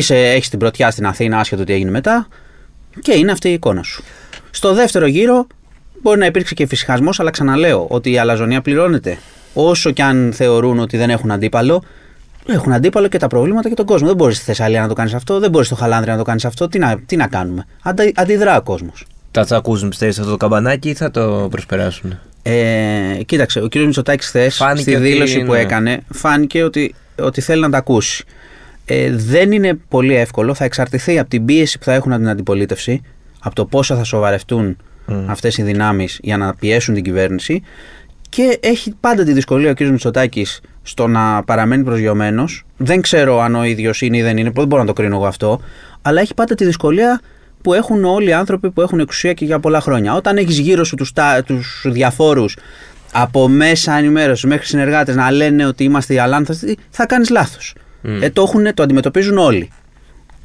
έχεις 0.10 0.50
την 0.50 0.60
πρωτιά 0.60 0.92
στην 0.92 1.06
Αθήνα, 1.06 1.40
άσχετο 1.40 1.64
τι 1.64 1.74
έγινε 1.74 1.92
μετά, 1.92 2.28
και 3.02 3.14
είναι 3.14 3.31
αυτή 3.31 3.50
η 3.50 3.54
εικόνα 3.54 3.84
σου. 3.84 4.04
Στο 4.50 4.74
δεύτερο 4.74 5.06
γύρο 5.06 5.48
μπορεί 6.02 6.19
να 6.19 6.25
υπήρξε 6.25 6.54
και 6.54 6.66
φυσικασμός, 6.68 7.19
αλλά 7.19 7.30
ξαναλέω 7.31 7.86
ότι 7.90 8.12
η 8.12 8.18
αλαζονία 8.18 8.62
πληρώνεται. 8.62 9.18
Όσο 9.54 9.92
και 9.92 10.04
αν 10.04 10.31
θεωρούν 10.36 10.80
ότι 10.80 10.98
δεν 10.98 11.10
έχουν 11.10 11.31
αντίπαλο, 11.31 11.84
έχουν 12.54 12.74
αντίπαλο 12.74 13.08
και 13.08 13.18
τα 13.18 13.28
προβλήματα 13.28 13.70
και 13.70 13.76
τον 13.76 13.86
κόσμο. 13.86 14.08
Δεν 14.08 14.16
μπορείς 14.16 14.36
στη 14.36 14.46
Θεσσαλία 14.46 14.82
να 14.82 14.88
το 14.88 14.94
κάνεις 14.94 15.14
αυτό, 15.14 15.40
δεν 15.40 15.50
μπορείς 15.50 15.68
στο 15.68 15.76
Χαλάνδρια 15.76 16.12
να 16.12 16.18
το 16.18 16.24
κάνεις 16.24 16.46
αυτό. 16.46 16.68
Τι 16.68 16.80
να, 16.80 17.00
τι 17.06 17.16
να 17.16 17.28
κάνουμε. 17.28 17.66
Αντα, 17.82 18.12
αντιδρά 18.16 18.58
ο 18.58 18.62
κόσμος. 18.62 19.06
Θα 19.32 19.46
τσακούζουν, 19.46 19.90
πιστεύει, 19.90 20.20
αυτό 20.20 20.32
το 20.32 20.38
καμπανάκι 20.38 20.90
ή 20.90 20.94
θα 20.94 21.12
το 21.12 21.48
προσπεράσουν. 21.52 22.20
Ε, 22.42 23.22
κοίταξε, 23.26 23.60
ο 23.60 23.68
κ. 23.68 23.76
Μητσοτάκης 23.76 24.28
χθες 24.28 24.56
Φάνηκε 24.56 24.82
στη 24.82 24.96
ότι 24.96 25.04
δήλωση 25.04 25.40
που 25.40 25.54
είναι- 25.54 25.60
έκανε, 25.64 26.00
φάνηκε 26.14 26.64
ότι, 26.64 26.96
ότι 27.22 27.42
θέλει 27.42 27.62
να 27.62 27.70
τα 27.70 27.78
ακούσει. 27.78 28.24
Ε, 28.86 29.12
δεν 29.16 29.52
είναι 29.52 29.74
πολύ 29.90 30.16
εύκολο. 30.16 30.54
Θα 30.54 30.64
εξαρτηθεί 30.64 31.20
από 31.20 31.30
την 31.30 31.46
πίεση 31.46 31.78
που 31.78 31.84
θα 31.84 31.94
έχουν 31.94 32.12
από 32.12 32.22
την 32.22 32.30
αντιπολίτευση, 32.30 33.02
από 33.40 33.56
το 33.56 33.66
πόσο 33.66 33.96
θα 33.96 34.04
σοβαρευτούν 34.04 34.78
Μμ. 35.06 35.30
αυτές 35.30 35.58
οι 35.58 35.64
δυνάμεις 35.64 36.20
για 36.22 36.38
να 36.38 36.54
πιέσουν 36.56 36.94
την 36.94 37.04
κυβέρνηση. 37.04 37.62
Και 38.38 38.60
έχει 38.62 38.94
πάντα 39.00 39.24
τη 39.24 39.34
δυσκολία 39.34 39.72
ο 39.72 39.74
κ. 39.74 39.80
Μητσοτάκης 39.81 40.62
στο 40.81 41.07
να 41.07 41.44
παραμένει 41.44 41.84
προσγειωμένος. 41.84 42.63
Δεν 42.78 43.01
ξέρω 43.01 43.42
αν 43.42 43.56
ο 43.56 43.63
ίδιος 43.63 44.01
είναι 44.01 44.18
ή 44.18 44.22
δεν 44.22 44.38
είναι, 44.38 44.50
δεν 44.56 44.68
μπορώ 44.68 44.81
να 44.81 44.88
το 44.88 44.94
κρίνω 44.94 45.16
εγώ 45.16 45.25
αυτό. 45.25 45.62
Αλλά 46.01 46.22
έχει 46.22 46.34
πάντα 46.34 46.56
τη 46.56 46.66
δυσκολία 46.66 47.22
που 47.62 47.74
έχουν 47.74 48.04
όλοι 48.06 48.30
οι 48.30 48.34
άνθρωποι 48.34 48.72
που 48.72 48.81
έχουν 48.81 49.00
εξουσία 49.00 49.34
και 49.34 49.45
για 49.45 49.60
πολλά 49.60 49.81
χρόνια. 49.81 50.13
Όταν 50.16 50.38
έχεις 50.38 50.57
γύρω 50.60 50.84
σου 50.84 50.95
τους 50.95 51.12
τους 51.45 51.86
διαφόρους 51.89 52.57
από 53.12 53.48
μέσα 53.48 53.94
ενημέρωση 53.94 54.48
μέχρι 54.48 54.66
συνεργάτες 54.66 55.16
να 55.16 55.31
λένε 55.31 55.66
ότι 55.66 55.83
είμαστε 55.83 56.13
οι 56.13 56.19
αλάνθαστοι, 56.19 56.78
θα 56.90 57.06
κάνεις 57.06 57.30
λάθος. 57.30 57.74
Μμ. 58.01 58.22
Ε, 58.24 58.30
το, 58.30 58.42
έχουνε- 58.42 58.75
το 58.75 58.83
αντιμετωπίζουν 58.83 59.38
όλοι. 59.38 59.69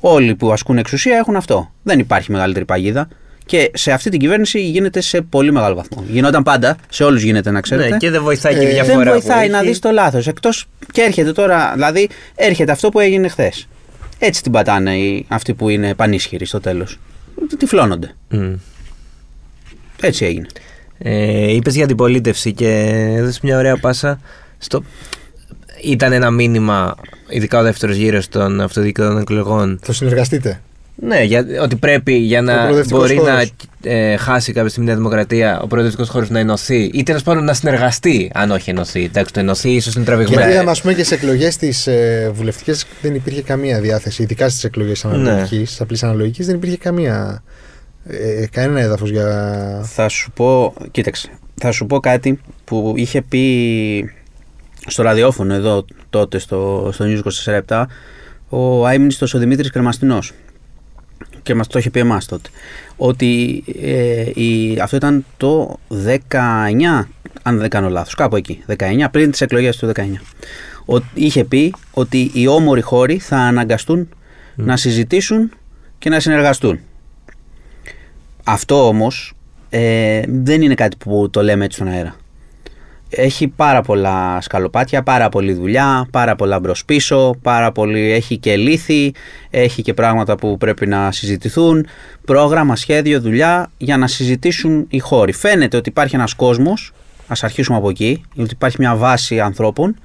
Όλοι 0.00 0.34
που 0.34 0.52
ασκούν 0.52 0.78
εξουσία 0.78 1.16
έχουν 1.16 1.36
αυτό. 1.36 1.72
Δεν 1.82 1.98
υπάρχει 1.98 2.32
μεγαλύτερη 2.32 2.64
παγίδα. 2.64 3.08
Και 3.46 3.70
σε 3.74 3.92
αυτή 3.92 4.10
την 4.10 4.20
κυβέρνηση 4.20 4.60
γίνεται 4.60 5.00
σε 5.00 5.20
πολύ 5.20 5.52
μεγάλο 5.52 5.74
βαθμό. 5.74 6.04
Γινόταν 6.08 6.42
πάντα, 6.42 6.76
σε 6.88 7.04
όλους 7.04 7.22
γίνεται 7.22 7.50
να 7.50 7.60
ξέρετε. 7.60 7.88
Ναι, 7.88 7.96
και 7.96 8.10
δεν 8.10 8.22
βοηθάει 8.22 8.54
και 8.54 8.64
η 8.64 8.66
Ε, 8.68 8.70
διαφορά. 8.70 8.96
δεν 8.96 9.04
που 9.04 9.10
βοηθάει 9.10 9.48
να 9.48 9.58
έχει. 9.58 9.66
δεις 9.66 9.78
το 9.78 9.90
λάθος. 9.90 10.26
Εκτός 10.26 10.64
και 10.92 11.00
έρχεται 11.00 11.32
τώρα, 11.32 11.70
δηλαδή 11.74 12.08
έρχεται 12.34 12.72
αυτό 12.72 12.88
που 12.88 13.00
έγινε 13.00 13.28
χθες. 13.28 13.68
Έτσι 14.18 14.42
την 14.42 14.52
πατάνε 14.52 14.96
οι, 14.96 15.24
αυτοί 15.28 15.54
που 15.54 15.68
είναι 15.68 15.94
πανίσχυροι 15.94 16.44
στο 16.46 16.60
τέλος. 16.60 16.98
Τυφλώνονται. 17.58 18.14
Μμ. 18.28 18.52
Έτσι 20.00 20.24
έγινε. 20.24 20.46
Ε, 20.98 21.52
Είπες 21.52 21.74
για 21.74 21.84
αντιπολίτευση 21.84 22.52
και 22.52 22.68
έδωσες 23.16 23.40
μια 23.40 23.58
ωραία 23.58 23.76
πάσα. 23.76 24.20
Στο... 24.58 24.82
Ήταν 25.84 26.12
ένα 26.12 26.30
μήνυμα, 26.30 26.94
ειδικά 27.28 27.58
ο 27.58 27.62
δεύτερος 27.62 27.96
γύρος 27.96 28.28
των 28.28 28.60
αυτοδιοικητών 28.60 29.18
εκλογών. 29.18 29.78
Θα 29.82 29.92
συνεργαστείτε. 29.92 30.60
Ναι, 31.04 31.22
για, 31.22 31.46
ότι 31.62 31.76
πρέπει 31.76 32.12
για 32.16 32.38
Ο 32.38 32.42
να 32.42 32.62
προοδευτικός 32.62 33.00
μπορεί 33.00 33.16
χώρος. 33.16 33.34
να 33.82 33.90
ε, 33.90 34.16
χάσει 34.16 34.52
κάποια 34.52 34.68
στιγμή 34.68 34.86
η 34.86 34.90
Νέα 34.90 34.98
Δημοκρατία 35.00 35.60
ο 35.60 35.66
προοδευτικός 35.66 36.08
χώρος 36.08 36.30
να 36.30 36.38
ενωθεί 36.38 36.90
ή 36.94 37.02
τέλος 37.02 37.22
πάντων 37.22 37.44
να 37.44 37.54
συνεργαστεί, 37.54 38.30
αν 38.34 38.50
όχι 38.50 38.70
ενωθεί. 38.70 39.04
Εντάξει, 39.04 39.32
το 39.32 39.40
ενωθεί 39.40 39.70
ίσως 39.70 39.94
είναι 39.94 40.04
τραβηγμένο. 40.04 40.40
Γιατί 40.40 40.52
είδαμε, 40.54 40.70
ας 40.70 40.80
πούμε, 40.80 40.94
και 40.94 41.04
σε 41.04 41.14
εκλογές 41.14 41.56
τι 41.56 41.68
ε, 41.84 42.30
βουλευτικές 42.30 42.86
δεν 43.00 43.14
υπήρχε 43.14 43.42
καμία 43.42 43.80
διάθεση. 43.80 44.22
Ειδικά 44.22 44.48
στις 44.48 44.64
εκλογές 44.64 45.04
Ναι. 45.04 45.10
αναλογικής, 45.14 45.70
τη 45.70 45.76
απλής 45.80 46.02
αναλογικής, 46.02 46.46
δεν 46.46 46.54
υπήρχε 46.54 46.76
καμία. 46.76 47.42
Ε, 48.06 48.46
κανένα 48.50 48.80
έδαφος 48.80 49.10
για. 49.10 49.80
Θα 49.84 50.08
σου 50.08 50.30
πω, 50.34 50.74
κοίταξε, 50.90 51.28
θα 51.60 51.70
σου 51.70 51.86
πω 51.86 52.00
κάτι 52.00 52.40
που 52.64 52.92
είχε 52.96 53.22
πει 53.22 54.10
στο 54.86 55.02
ραδιόφωνο 55.02 55.54
εδώ 55.54 55.84
τότε 56.10 56.38
στο, 56.38 56.90
στο 56.92 57.04
News 57.08 57.20
24 57.68 57.84
ο 58.48 58.86
αείμνηστος 58.86 59.34
ο 59.34 59.38
Δημήτρης 59.38 59.70
Κρεμαστινός 59.70 60.32
και 61.42 61.54
μας 61.54 61.66
το 61.66 61.78
είχε 61.78 61.90
πει 61.90 62.00
εμάς 62.00 62.26
τότε 62.26 62.48
ότι 62.96 63.64
ε, 63.82 64.24
η, 64.34 64.78
αυτό 64.80 64.96
ήταν 64.96 65.24
το 65.36 65.78
19 65.88 67.04
αν 67.42 67.58
δεν 67.58 67.68
κάνω 67.68 67.88
λάθος 67.88 68.14
κάπου 68.14 68.36
εκεί 68.36 68.64
19 68.66 69.06
πριν 69.10 69.30
τις 69.30 69.40
εκλογές 69.40 69.76
του 69.76 69.92
19 69.94 70.02
ο, 70.86 70.98
είχε 71.14 71.44
πει 71.44 71.74
ότι 71.92 72.30
οι 72.34 72.46
όμοροι 72.46 72.80
χώροι 72.80 73.18
θα 73.18 73.36
αναγκαστούν 73.36 74.08
να 74.54 74.76
συζητήσουν 74.76 75.50
και 75.98 76.08
να 76.08 76.20
συνεργαστούν. 76.20 76.80
Αυτό 78.44 78.86
όμως 78.86 79.34
ε, 79.70 80.22
δεν 80.28 80.62
είναι 80.62 80.74
κάτι 80.74 80.96
που 80.96 81.30
το 81.30 81.42
λέμε 81.42 81.64
έτσι 81.64 81.76
στον 81.76 81.92
αέρα. 81.92 82.16
Έχει 83.14 83.48
πάρα 83.48 83.82
πολλά 83.82 84.40
σκαλοπάτια, 84.40 85.02
πάρα 85.02 85.28
πολλή 85.28 85.52
δουλειά, 85.52 86.08
πάρα 86.10 86.36
πολλά 86.36 86.60
μπρος 86.60 86.84
πίσω, 86.84 87.36
πάρα 87.42 87.72
πολύ, 87.72 88.12
έχει 88.12 88.38
και 88.38 88.56
λύθη, 88.56 89.12
έχει 89.50 89.82
και 89.82 89.94
πράγματα 89.94 90.34
που 90.36 90.56
πρέπει 90.56 90.86
να 90.86 91.12
συζητηθούν, 91.12 91.86
πρόγραμμα, 92.24 92.76
σχέδιο, 92.76 93.20
δουλειά 93.20 93.70
για 93.76 93.96
να 93.96 94.06
συζητήσουν 94.06 94.86
οι 94.88 94.98
χώροι. 94.98 95.32
Φαίνεται 95.32 95.76
ότι 95.76 95.88
υπάρχει 95.88 96.14
ένας 96.14 96.34
κόσμος, 96.34 96.92
ας 97.26 97.44
αρχίσουμε 97.44 97.78
από 97.78 97.88
εκεί, 97.88 98.24
ότι 98.36 98.50
υπάρχει 98.52 98.76
μια 98.80 98.96
βάση 98.96 99.40
ανθρώπων 99.40 99.96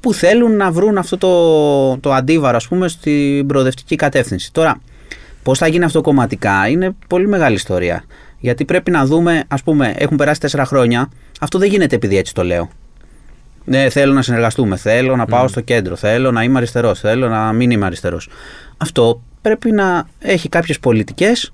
που 0.00 0.12
θέλουν 0.12 0.56
να 0.56 0.70
βρουν 0.70 0.98
αυτό 0.98 1.18
το, 1.18 1.98
το 1.98 2.12
αντίβαρο 2.12 2.56
ας 2.56 2.68
πούμε 2.68 2.88
στην 2.88 3.46
προοδευτική 3.46 3.96
κατεύθυνση. 3.96 4.52
Τώρα, 4.52 4.80
πώς 5.42 5.58
θα 5.58 5.66
γίνει 5.66 5.84
αυτό 5.84 6.00
κομματικά 6.00 6.68
είναι 6.68 6.94
πολύ 7.06 7.28
μεγάλη 7.28 7.54
ιστορία. 7.54 8.04
Γιατί 8.42 8.64
πρέπει 8.64 8.90
να 8.90 9.06
δούμε, 9.06 9.44
ας 9.48 9.62
πούμε, 9.62 9.94
έχουν 9.96 10.16
περάσει 10.16 10.40
τέσσερα 10.40 10.64
χρόνια, 10.64 11.10
αυτό 11.40 11.58
δεν 11.58 11.68
γίνεται 11.68 11.96
επειδή 11.96 12.16
έτσι 12.16 12.34
το 12.34 12.44
λέω. 12.44 12.70
Ναι, 13.64 13.88
θέλω 13.88 14.12
να 14.12 14.22
συνεργαστούμε, 14.22 14.76
θέλω 14.76 15.16
να 15.16 15.26
πάω 15.26 15.48
στο 15.48 15.60
κέντρο, 15.60 15.96
θέλω 15.96 16.30
να 16.30 16.42
είμαι 16.42 16.56
αριστερός, 16.56 17.00
θέλω 17.00 17.28
να 17.28 17.52
μην 17.52 17.70
είμαι 17.70 17.86
αριστερός. 17.86 18.28
Αυτό 18.76 19.22
πρέπει 19.42 19.72
να 19.72 20.08
έχει 20.18 20.48
κάποιες 20.48 20.78
πολιτικές, 20.78 21.52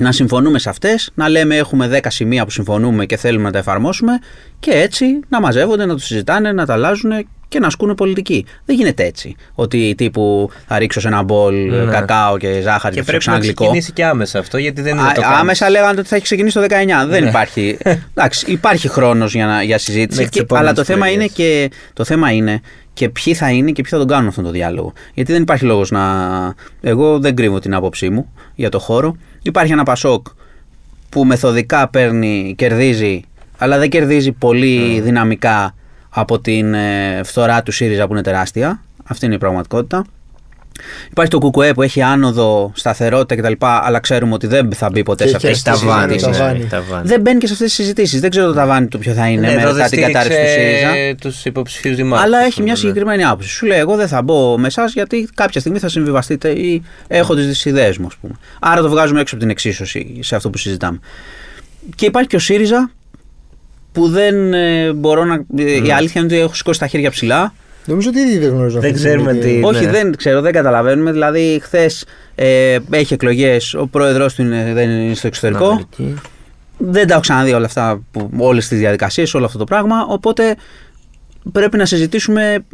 να 0.00 0.12
συμφωνούμε 0.12 0.58
σε 0.58 0.68
αυτές, 0.68 1.10
να 1.14 1.28
λέμε 1.28 1.56
έχουμε 1.56 2.00
10 2.02 2.06
σημεία 2.08 2.44
που 2.44 2.50
συμφωνούμε 2.50 3.06
και 3.06 3.16
θέλουμε 3.16 3.44
να 3.44 3.50
τα 3.50 3.58
εφαρμόσουμε 3.58 4.18
και 4.58 4.70
έτσι 4.70 5.20
να 5.28 5.40
μαζεύονται, 5.40 5.86
να 5.86 5.92
το 5.92 5.98
συζητάνε, 5.98 6.52
να 6.52 6.66
τα 6.66 6.72
αλλάζουν 6.72 7.26
και 7.48 7.58
να 7.58 7.66
ασκούν 7.66 7.94
πολιτική. 7.94 8.44
Δεν 8.64 8.76
γίνεται 8.76 9.04
έτσι. 9.04 9.34
Ότι 9.54 9.94
τύπου 9.96 10.50
θα 10.66 10.78
ρίξω 10.78 11.00
σε 11.00 11.08
ένα 11.08 11.22
μπολ 11.22 11.54
Ναι. 11.54 11.90
κακάο 11.92 12.36
και 12.36 12.60
ζάχαρη 12.60 12.94
Και 12.94 13.00
και 13.00 13.06
πρέπει 13.06 13.24
θα 13.24 13.30
να 13.30 13.36
αγγλικό. 13.36 13.62
ξεκινήσει 13.62 13.92
και 13.92 14.04
άμεσα 14.04 14.38
αυτό, 14.38 14.58
γιατί 14.58 14.82
δεν 14.82 14.96
είναι 14.98 15.08
Α, 15.08 15.12
το 15.12 15.20
κάνεις. 15.20 15.38
άμεσα 15.38 15.70
λέγανε 15.70 15.98
ότι 16.00 16.08
θα 16.08 16.14
έχει 16.14 16.24
ξεκινήσει 16.24 16.54
το 16.54 16.60
19. 16.60 17.06
Δεν 17.08 17.26
υπάρχει. 17.26 17.78
Εντάξει, 18.14 18.50
υπάρχει 18.52 18.88
χρόνος 18.88 19.34
για, 19.34 19.46
να, 19.46 19.62
για 19.62 19.78
συζήτηση. 19.78 20.20
Μέχρι 20.20 20.30
τις 20.30 20.40
Και, 20.40 20.46
αλλά 20.56 20.70
επόμενες 20.70 20.86
το 20.86 20.92
θέμα, 20.92 21.10
είναι 21.10 21.24
εκλογές. 21.24 21.68
και, 21.68 21.76
το 21.92 22.04
θέμα 22.04 22.30
είναι 22.32 22.60
και 22.94 23.08
ποιοι 23.08 23.34
θα 23.34 23.50
είναι 23.50 23.70
και 23.70 23.82
ποιοι 23.82 23.90
θα 23.90 23.98
τον 23.98 24.06
κάνουν 24.06 24.28
αυτόν 24.28 24.44
τον 24.44 24.52
διάλογο. 24.52 24.92
Γιατί 25.14 25.32
δεν 25.32 25.42
υπάρχει 25.42 25.64
λόγος 25.64 25.90
να. 25.90 26.02
Εγώ 26.80 27.18
δεν 27.18 27.34
κρύβω 27.34 27.58
την 27.58 27.74
άποψή 27.74 28.10
μου 28.10 28.32
για 28.54 28.68
το 28.68 28.78
χώρο. 28.78 29.16
Υπάρχει 29.42 29.72
ένα 29.72 29.82
Πασόκ 29.82 30.26
που 31.08 31.24
μεθοδικά 31.24 31.88
παίρνει, 31.88 32.54
κερδίζει, 32.58 33.22
αλλά 33.58 33.78
δεν 33.78 33.88
κερδίζει 33.88 34.32
πολύ 34.32 35.00
δυναμικά 35.00 35.74
από 36.18 36.40
την 36.40 36.74
ε, 36.74 37.20
φθορά 37.24 37.62
του 37.62 37.72
ΣΥΡΙΖΑ 37.72 38.06
που 38.06 38.12
είναι 38.12 38.22
τεράστια. 38.22 38.82
Αυτή 39.04 39.26
είναι 39.26 39.34
η 39.34 39.38
πραγματικότητα. 39.38 40.04
Υπάρχει 41.10 41.30
το 41.30 41.38
ΚΚΕ 41.38 41.72
που 41.74 41.82
έχει 41.82 42.02
άνοδο, 42.02 42.72
σταθερότητα 42.74 43.42
κτλ. 43.42 43.52
Αλλά 43.66 44.00
ξέρουμε 44.00 44.34
ότι 44.34 44.46
δεν 44.46 44.72
θα 44.72 44.90
μπει 44.90 45.02
ποτέ 45.02 45.22
Και 45.24 45.30
σε 45.30 45.36
αυτές 45.36 45.50
έχει 45.50 45.62
τις 45.62 45.80
ταβάνι, 45.80 46.12
συζητήσεις. 46.12 46.38
ταβάνι. 46.38 46.64
ταβάνι. 46.64 47.08
Δεν 47.08 47.20
μπαίνει 47.20 47.38
και 47.38 47.46
σε 47.46 47.52
αυτές 47.52 47.66
τις 47.68 47.76
συζητήσεις. 47.76 48.20
Δεν 48.20 48.30
ξέρω 48.30 48.46
το 48.46 48.52
ταβάνι 48.52 48.86
του 48.86 48.98
ποιο 48.98 49.12
θα 49.12 49.28
είναι 49.28 49.40
Ναι, 49.46 49.52
εδώ 49.52 49.60
μετά 49.60 49.72
δεν 49.72 49.88
την 49.90 50.00
κατάρρευση 50.00 50.40
του 50.40 50.48
ΣΥΡΙΖΑ. 50.50 51.14
τους 51.20 51.44
υποψηφίους 51.44 51.96
δημάρχους. 51.96 52.26
Αλλά 52.26 52.38
έχει 52.44 52.62
μια 52.62 52.72
Ναι. 52.72 52.78
συγκεκριμένη 52.78 53.24
άποψη. 53.24 53.48
Σου 53.48 53.66
λέει: 53.66 53.78
Εγώ 53.78 53.96
δεν 53.96 54.08
θα 54.08 54.22
μπω 54.22 54.58
με 54.58 54.66
εσάς 54.66 54.92
γιατί 54.92 55.28
κάποια 55.34 55.60
στιγμή 55.60 55.78
θα 55.78 55.88
συμβιβαστείτε 55.88 56.48
ή 56.50 56.82
έχω 57.08 57.34
τις 57.34 57.64
ιδέες 57.64 57.98
μου, 57.98 58.06
ας 58.06 58.14
πούμε. 58.20 58.34
Άρα 58.60 58.80
το 58.80 58.88
βγάζουμε 58.88 59.20
έξω 59.20 59.34
από 59.34 59.42
την 59.44 59.52
εξίσωση 59.52 60.18
σε 60.20 60.36
αυτό 60.36 60.50
που 60.50 60.58
συζητάμε. 60.58 60.98
Και 61.94 62.06
υπάρχει 62.06 62.28
και 62.28 62.36
ο 62.36 62.38
ΣΥΡΙΖΑ 62.38 62.90
που 63.96 64.08
δεν 64.08 64.54
ε, 64.54 64.92
μπορώ 64.92 65.24
να. 65.24 65.34
ε, 65.56 65.62
Η 65.86 65.92
αλήθεια 65.92 66.20
είναι 66.20 66.32
ότι 66.34 66.42
έχω 66.42 66.54
σηκώσει 66.54 66.78
τα 66.78 66.86
χέρια 66.86 67.10
ψηλά. 67.10 67.54
Νομίζω 67.86 68.08
ότι 68.08 68.18
ήδη 68.20 68.38
δεν 68.38 68.48
γνωρίζω 68.50 68.80
Δεν 68.80 68.90
αυτή 68.90 69.00
τη 69.02 69.06
ξέρουμε 69.06 69.30
στιγμή 69.32 69.52
τι- 69.52 69.58
τι- 69.60 69.64
Όχι, 69.66 69.84
ναι. 69.84 69.90
δεν 69.90 70.16
ξέρω, 70.16 70.40
δεν 70.40 70.52
καταλαβαίνουμε. 70.52 71.12
Δηλαδή, 71.12 71.58
χθες 71.62 72.04
ε, 72.34 72.78
έχει 72.90 73.14
εκλογές, 73.14 73.74
ο 73.74 73.86
πρόεδρό 73.86 74.26
του 74.26 74.42
είναι, 74.42 74.70
δεν 74.74 74.90
είναι 74.90 75.14
στο 75.14 75.26
εξωτερικό. 75.26 75.66
Αμερική. 75.66 76.14
Δεν 76.78 77.06
τα 77.06 77.12
έχω 77.12 77.20
ξαναδεί 77.22 77.52
όλα 77.52 77.66
αυτά, 77.66 78.02
όλες 78.38 78.68
τις 78.68 78.78
διαδικασίες, 78.78 79.34
όλο 79.34 79.44
αυτό 79.44 79.58
το 79.58 79.64
πράγμα. 79.64 79.96
Οπότε 80.08 80.54
πρέπει 81.52 81.76
να 81.76 81.84
συζητήσουμε 81.84 82.64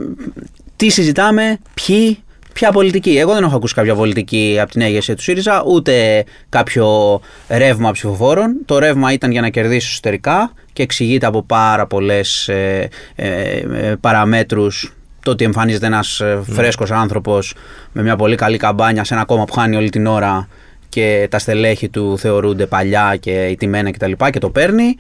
τι 0.77 0.89
συζητάμε, 0.89 1.59
ποιοι, 1.87 2.19
ποια 2.53 2.73
πολιτική. 2.73 3.19
Εγώ 3.19 3.35
δεν 3.35 3.43
έχω 3.43 3.57
ακούσει 3.57 3.75
κάποια 3.75 3.95
πολιτική 3.95 4.59
από 4.61 4.71
την 4.71 4.81
ηγεσία 4.81 5.17
του 5.17 5.23
ΣΥΡΙΖΑ, 5.23 5.63
ούτε 5.67 6.25
κάποιο 6.49 7.21
ρεύμα 7.49 7.93
ψηφοφόρων. 7.93 8.57
Το 8.65 8.79
ρεύμα 8.79 9.13
ήταν 9.13 9.31
για 9.31 9.41
να 9.41 9.49
κερδίσει 9.49 9.89
εσωτερικά 9.91 10.53
και 10.73 10.83
εξηγείται 10.83 11.27
από 11.27 11.43
πάρα 11.43 11.87
πολλές 11.87 12.49
ε, 12.49 12.89
ε, 13.15 13.57
ε, 13.57 13.95
παραμέτρους 14.01 14.97
το 15.23 15.31
ότι 15.31 15.45
εμφανίζεται 15.45 15.87
ένας 15.87 16.23
φρέσκος 16.43 16.91
άνθρωπος 16.91 17.55
με 17.93 18.03
μια 18.03 18.17
πολύ 18.17 18.37
καλή 18.37 18.57
καμπάνια 18.57 19.05
σε 19.05 19.15
ένα 19.15 19.25
κόμμα 19.25 19.45
που 19.45 19.53
χάνει 19.53 19.77
όλη 19.77 19.91
την 19.91 20.07
ώρα 20.07 20.49
και 20.89 21.27
τα 21.31 21.39
στελέχη 21.39 21.89
του 21.89 22.19
θεωρούνται 22.19 22.67
παλιά 22.67 23.17
και 23.21 23.47
ηττημένα 23.47 23.91
κτλ. 23.91 24.13
Και, 24.13 24.31
και 24.31 24.39
το 24.39 24.51
παίρνει. 24.51 24.97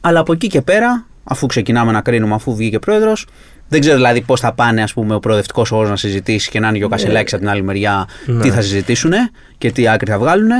Αλλά 0.00 0.20
από 0.20 0.32
εκεί 0.32 0.46
και 0.46 0.60
πέρα, 0.62 1.06
αφού 1.24 1.46
ξεκινάμε 1.46 1.92
να 1.92 2.00
κρίνουμε, 2.00 2.34
αφού 2.34 2.56
βγήκε 2.56 2.78
πρόεδρος, 2.78 3.26
δεν 3.70 3.80
ξέρω 3.80 3.96
δηλαδή 3.96 4.20
πώς 4.20 4.40
θα 4.40 4.52
πάνε 4.52 4.82
ας 4.82 4.92
πούμε, 4.92 5.14
ο 5.14 5.18
προοδευτικός 5.20 5.72
όρος 5.72 5.88
να 5.88 5.96
συζητήσει 5.96 6.50
και 6.50 6.60
να 6.60 6.68
είναι 6.68 6.78
και 6.78 6.84
ο 6.84 6.88
Κασελάκη 6.88 7.34
από 7.34 7.42
την 7.44 7.52
άλλη 7.52 7.62
μεριά 7.62 8.08
Ναι. 8.26 8.42
τι 8.42 8.50
θα 8.50 8.60
συζητήσουν 8.60 9.12
και 9.58 9.70
τι 9.72 9.88
άκρη 9.88 10.10
θα 10.10 10.18
βγάλουν. 10.18 10.50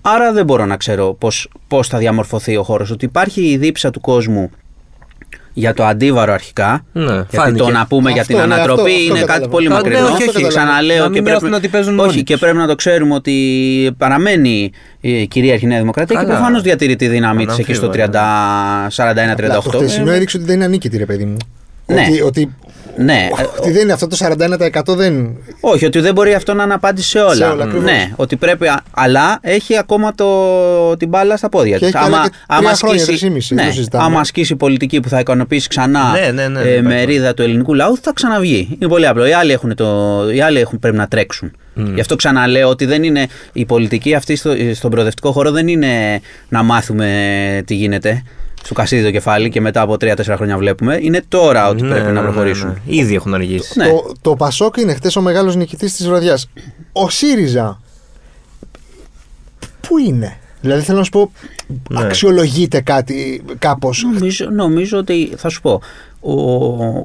Άρα 0.00 0.32
δεν 0.32 0.44
μπορώ 0.44 0.66
να 0.66 0.76
ξέρω 0.76 1.18
πώς 1.68 1.88
θα 1.88 1.98
διαμορφωθεί 1.98 2.56
ο 2.56 2.62
χώρος. 2.62 2.90
Ότι 2.90 3.04
υπάρχει 3.04 3.40
η 3.42 3.56
δίψα 3.56 3.90
του 3.90 4.00
κόσμου 4.00 4.50
για 5.52 5.74
το 5.74 5.84
αντίβαρο 5.84 6.32
αρχικά. 6.32 6.84
Ναι, 6.92 7.04
γιατί 7.12 7.36
φάνηκε. 7.36 7.62
το 7.62 7.70
να 7.70 7.86
πούμε 7.86 8.10
για 8.10 8.20
Αυτό, 8.20 8.36
την 8.38 8.46
ναι, 8.48 8.54
ανατροπή 8.54 8.80
αυτό- 8.80 8.92
αυτό 8.94 9.04
είναι 9.04 9.14
κάτι 9.18 9.26
κατάλαβα. 9.26 9.48
πολύ 9.50 9.66
Α, 9.66 9.68
ναι, 9.70 9.74
μακρινό. 9.74 10.06
όχι, 10.06 10.28
όχι. 10.28 10.46
Ξαναλέω 10.46 11.02
Να 11.02 11.08
μην 11.08 11.24
και 11.24 11.30
νιώθουν 11.30 11.52
ότι 11.52 11.68
παίζουν 11.68 11.98
όχι, 11.98 12.08
μόνοι 12.08 12.22
και 12.22 12.32
τους. 12.32 12.40
πρέπει 12.40 12.56
να 12.56 12.66
το 12.66 12.74
ξέρουμε 12.74 13.14
ότι 13.14 13.34
παραμένει 13.98 14.70
η 15.00 15.26
κυρίαρχη 15.26 15.66
Νέα 15.66 15.78
Δημοκρατία 15.78 16.16
και 16.20 16.22
Καλά. 16.24 16.36
προφανώς 16.36 16.62
διατηρεί 16.62 16.96
τη 16.96 17.08
δύναμή 17.08 17.46
της 17.46 17.58
εκεί 17.58 17.74
στο 17.74 17.88
30, 17.88 18.20
Αναμφίβολα, 18.20 18.90
41-38. 18.90 19.70
Το 19.70 19.78
χθεσινό 19.78 20.10
Ε, 20.10 20.14
έδειξε 20.16 20.36
ότι 20.36 20.46
δεν 20.46 20.54
είναι 20.56 20.64
ανίκητη, 20.64 20.96
ρε 20.98 21.06
παιδί 21.06 21.24
μου. 21.24 21.36
Ναι. 21.94 22.00
Ότι, 22.08 22.20
ότι, 22.22 22.54
ναι, 22.96 23.28
ε, 23.38 23.42
ότι 23.58 23.70
δεν 23.70 23.82
είναι 23.82 23.92
αυτό 23.92 24.06
το 24.06 24.16
41% 24.20 24.96
δεν. 24.96 25.36
όχι, 25.60 25.86
ότι 25.86 26.00
δεν 26.00 26.14
μπορεί 26.14 26.34
αυτό 26.34 26.54
να 26.54 26.62
είναι 26.62 26.74
απάντηση 26.74 27.08
σε 27.08 27.18
όλα. 27.20 27.34
Σε 27.34 27.44
όλα, 27.44 27.64
ακριβώς. 27.64 27.84
ναι, 27.84 28.12
ότι 28.16 28.36
πρέπει. 28.36 28.66
α- 28.68 28.82
Αλλά 28.90 29.38
έχει 29.40 29.76
ακόμα 29.78 30.14
το, 30.14 30.96
την 30.96 31.08
μπάλα 31.08 31.36
στα 31.36 31.48
πόδια 31.48 31.78
Και 31.78 31.84
της. 31.84 31.94
έχει 31.94 32.04
άλλα 32.04 32.22
και 32.28 32.54
τρία 32.58 32.74
χρόνια, 32.74 33.04
τρεις-ήμιση, 33.04 33.54
δεν 33.54 33.64
ναι, 33.64 33.70
το 33.70 33.76
συζητάμε. 33.76 34.04
άμα 34.04 34.20
ασκήσει 34.20 34.56
πολιτική 34.56 35.00
που 35.00 35.08
θα 35.08 35.18
ικανοποιήσει 35.20 35.68
ξανά 35.68 36.10
Ναι, 36.10 36.30
ναι, 36.42 36.48
ναι, 36.48 36.60
ε, 36.60 36.62
δεν 36.62 36.72
υπάρχει 36.72 36.82
μερίδα 36.82 37.34
του 37.34 37.42
ελληνικού 37.42 37.74
λαού, 37.74 37.96
θα 38.02 38.12
ξαναβγεί. 38.14 38.76
Είναι 38.80 38.90
πολύ 38.90 39.06
απλό. 39.06 39.26
Οι 39.26 39.32
άλλοι, 39.32 39.52
έχουν 39.52 39.74
το, 39.74 40.20
οι 40.34 40.40
άλλοι 40.40 40.60
έχουν, 40.60 40.78
πρέπει 40.78 40.96
να 40.96 41.06
τρέξουν. 41.08 41.52
Γι' 41.74 42.00
αυτό 42.00 42.16
ξαναλέω 42.16 42.68
ότι 42.68 42.84
δεν 42.84 43.02
είναι 43.02 43.26
η 43.52 43.64
πολιτική 43.64 44.14
αυτή 44.14 44.36
στο, 44.36 44.52
στον 44.74 44.90
προοδευτικό 44.90 45.32
χώρο 45.32 45.50
δεν 45.50 45.68
είναι 45.68 46.20
να 46.48 46.62
μάθουμε 46.62 47.62
τι 47.66 47.74
γίνεται. 47.74 48.22
Σου 48.66 48.74
κασίδι 48.74 49.02
το 49.02 49.10
κεφάλι 49.10 49.48
και 49.48 49.60
μετά 49.60 49.80
από 49.80 49.92
3-4 50.00 50.14
χρόνια 50.36 50.58
βλέπουμε. 50.58 50.98
Είναι 51.00 51.22
τώρα 51.28 51.68
ότι 51.68 51.82
Ναι, 51.82 51.88
πρέπει 51.90 52.06
ναι, 52.06 52.12
να 52.12 52.20
ναι, 52.20 52.26
προχωρήσουμε. 52.26 52.70
ναι. 52.86 52.94
Ήδη 52.96 53.14
έχουν 53.14 53.34
αργήσει. 53.34 53.78
Ναι. 53.78 53.86
Το, 53.88 54.12
το 54.20 54.36
Πασόκ 54.36 54.76
είναι 54.76 54.94
χτες 54.94 55.16
ο 55.16 55.20
μεγάλος 55.20 55.56
νικητής 55.56 55.96
της 55.96 56.08
βραδιάς. 56.08 56.48
Ο 56.92 57.08
ΣΥΡΙΖΑ. 57.10 57.80
Πού 59.80 59.98
είναι; 59.98 60.36
Δηλαδή 60.60 60.82
θέλω 60.82 60.98
να 60.98 61.04
σου 61.04 61.10
πω, 61.10 61.32
Ναι. 61.90 62.02
αξιολογείται 62.04 62.80
κάτι 62.80 63.42
κάπως. 63.58 64.02
Νομίζω, 64.12 64.50
νομίζω 64.50 64.98
ότι 64.98 65.32
θα 65.36 65.48
σου 65.48 65.60
πω. 65.60 65.80
Ο, 66.20 66.32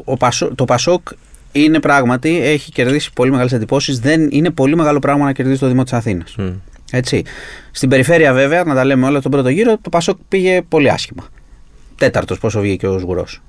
ο 0.05 0.17
Πασό- 0.17 0.55
το 0.55 0.65
Πασόκ 0.65 1.07
είναι 1.51 1.79
πράγματι, 1.79 2.39
έχει 2.41 2.71
κερδίσει 2.71 3.13
πολύ 3.13 3.29
μεγάλες 3.31 3.51
εντυπώσεις. 3.53 3.99
Δεν 3.99 4.27
είναι 4.31 4.49
πολύ 4.49 4.75
μεγάλο 4.75 4.99
πράγμα 4.99 5.25
να 5.25 5.31
κερδίσει 5.33 5.59
το 5.59 5.67
Δήμο 5.67 5.83
της 5.83 5.93
Αθήνας. 5.93 6.35
Μμ. 6.37 6.49
Έτσι. 6.91 7.23
Στην 7.71 7.89
περιφέρεια, 7.89 8.33
βέβαια, 8.33 8.63
να 8.63 8.75
τα 8.75 8.85
λέμε 8.85 9.05
όλα 9.07 9.21
τον 9.21 9.31
πρώτο 9.31 9.49
γύρο, 9.49 9.77
το 9.81 9.89
Πασόκ 9.89 10.17
πήγε 10.27 10.61
πολύ 10.69 10.89
άσχημα. 10.89 11.23
Τέταρτος, 11.97 12.37
πόσο 12.39 12.59
βγήκε 12.61 12.87
ο 12.87 12.99
Σγουρός. 12.99 13.41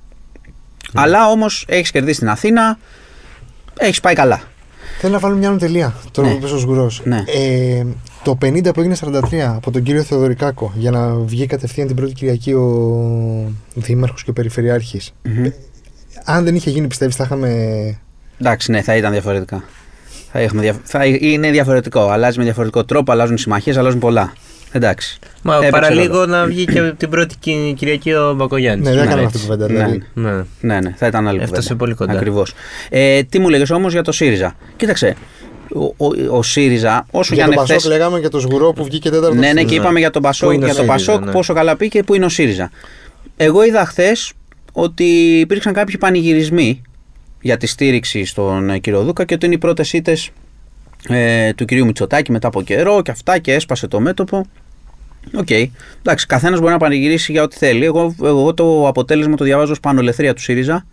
Αλλά 0.93 1.27
όμως 1.29 1.65
έχεις 1.67 1.91
κερδίσει 1.91 2.19
την 2.19 2.29
Αθήνα, 2.29 2.77
έχεις 3.79 3.99
πάει 3.99 4.13
καλά. 4.15 4.41
Θέλω 4.99 5.13
να 5.13 5.19
βάλω 5.19 5.35
μια 5.35 5.49
άλλη 5.49 5.57
τελεία. 5.57 5.93
Τώρα 6.11 6.27
Ναι. 6.27 6.33
που 6.33 6.39
πες 6.41 6.51
ο 6.51 6.57
Σγουρός. 6.59 7.01
Ναι. 7.03 7.23
Ε, 7.27 7.85
το 8.23 8.37
50 8.41 8.73
που 8.73 8.79
έγινε 8.79 8.95
43 8.95 9.55
από 9.55 9.71
τον 9.71 9.83
κύριο 9.83 10.03
Θεοδωρικάκο 10.03 10.73
για 10.75 10.91
να 10.91 11.13
βγει 11.15 11.45
κατευθείαν 11.45 11.87
την 11.87 11.95
πρώτη 11.95 12.13
Κυριακή 12.13 12.53
ο 12.53 13.51
Δήμαρχος 13.73 14.23
και 14.23 14.29
ο 14.29 14.33
Περιφερειάρχης. 14.33 15.13
Μμμ. 15.23 15.45
Αν 16.25 16.43
δεν 16.43 16.55
είχε 16.55 16.69
γίνει, 16.69 16.87
πιστεύεις, 16.87 17.15
θα 17.15 17.23
είχαμε. 17.23 17.49
Εντάξει, 18.39 18.71
ναι, 18.71 18.81
θα 18.81 18.95
ήταν 18.95 19.11
διαφορετικά. 19.11 19.63
Θα, 20.31 20.39
έχουμε 20.39 20.61
δια... 20.61 20.79
θα 20.83 21.05
είναι 21.05 21.51
διαφορετικό. 21.51 22.09
Αλλάζει 22.09 22.37
με 22.37 22.43
διαφορετικό 22.43 22.85
τρόπο, 22.85 23.11
αλλάζουν 23.11 23.37
συμμαχίες, 23.37 23.77
αλλάζουν 23.77 23.99
πολλά. 23.99 24.33
Εντάξει. 24.77 25.19
Μα 25.41 25.53
Έπαιξε 25.55 25.71
παραλίγο 25.71 26.13
ρόλο. 26.13 26.25
να 26.25 26.45
βγει 26.45 26.65
και 26.65 26.81
την 26.97 27.09
πρώτη 27.09 27.35
Κι- 27.39 27.73
Κυριακή 27.77 28.13
ο 28.13 28.33
Μπακογιάννης. 28.33 28.87
Ναι, 28.87 28.93
δεν 28.95 29.03
έκαναμε 29.03 29.23
έτσι. 29.27 29.37
αυτή 29.37 29.47
την 29.47 29.57
κουβέντα. 29.57 29.73
Ναι. 29.73 29.85
Δηλαδή. 29.85 30.03
Ναι. 30.61 30.73
Ναι, 30.73 30.79
ναι, 30.81 30.93
θα 30.97 31.07
ήταν 31.07 31.27
άλλη 31.27 31.37
Έφτασε 31.41 31.61
κουβέντα. 31.61 31.75
πολύ 31.75 31.93
κοντά. 31.93 32.13
Ακριβώς. 32.13 32.53
Ε, 32.89 33.23
τι 33.23 33.39
μου 33.39 33.49
λέγες 33.49 33.69
όμως 33.69 33.91
για 33.91 34.01
το 34.01 34.11
ΣΥΡΙΖΑ; 34.11 34.55
Κοίταξε. 34.75 35.15
Ο, 35.75 35.83
ο, 35.83 36.37
ο 36.37 36.43
ΣΥΡΙΖΑ, 36.43 37.05
όσο 37.11 37.33
Για 37.35 37.43
για 37.43 37.53
τον 37.53 37.53
να 37.55 37.61
Πασόκ 37.67 37.79
χθες... 37.79 37.91
λέγαμε 37.97 38.19
και 38.19 38.27
το 38.27 38.39
Σγουρό 38.39 38.73
που 38.73 38.83
βγήκε 38.83 39.09
τέταρτος. 39.09 39.35
Ναι, 39.39 39.45
ναι, 39.47 39.47
στην- 39.51 39.67
και 39.67 39.75
είπαμε 39.75 39.99
για 39.99 40.09
τον 40.09 40.21
Πασόκ, 40.21 40.49
Πού 40.49 40.55
είναι 40.55 40.63
ο 40.63 40.67
για 40.67 40.75
τον 40.75 40.85
ΣΥΡΙΖΑ, 40.85 41.11
Πασόκ 41.11 41.25
ναι. 41.25 41.31
πόσο 41.31 41.53
καλά 41.53 41.75
πήγε 41.77 41.89
και 41.89 42.03
πού 42.03 42.13
είναι 42.15 42.25
ο 42.25 42.29
ΣΥΡΙΖΑ. 42.29 42.71
Εγώ 43.37 43.63
είδα 43.63 43.85
χθες 43.85 44.31
ότι 44.73 45.03
υπήρξαν 45.39 45.73
κάποιοι 45.73 45.97
πανηγυρισμοί 45.97 46.81
για 47.41 47.57
τη 47.57 47.67
στήριξη 47.67 48.25
στον 48.25 48.69
ε, 48.69 48.77
κύριο 48.77 49.03
Δούκα 49.03 49.25
και 49.25 49.33
ότι 49.33 49.45
είναι 49.45 49.55
οι 49.55 49.57
πρώτες 49.57 49.93
ήττες 49.93 50.29
ε, 51.09 51.53
του 51.53 51.65
κυρίου 51.65 51.85
Μητσοτάκη 51.85 52.31
μετά 52.31 52.47
από 52.47 52.61
καιρό 52.61 53.01
και 53.01 53.11
αυτά 53.11 53.37
και 53.37 53.53
έσπασε 53.53 53.87
το 53.87 53.99
μέτωπο. 53.99 54.45
Οκ. 55.33 55.49
Εντάξει, 55.99 56.25
καθένας 56.25 56.59
μπορεί 56.59 56.71
να 56.71 56.77
πανηγυρίσει 56.77 57.31
για 57.31 57.43
ό,τι 57.43 57.57
θέλει. 57.57 57.85
Εγώ, 57.85 58.15
εγώ 58.23 58.53
το 58.53 58.87
αποτέλεσμα 58.87 59.35
το 59.35 59.43
διαβάζω 59.43 59.71
ως 59.71 59.79
πανολεθρία 59.79 60.33
του 60.33 60.41
ΣΥΡΙΖΑ. 60.41 60.85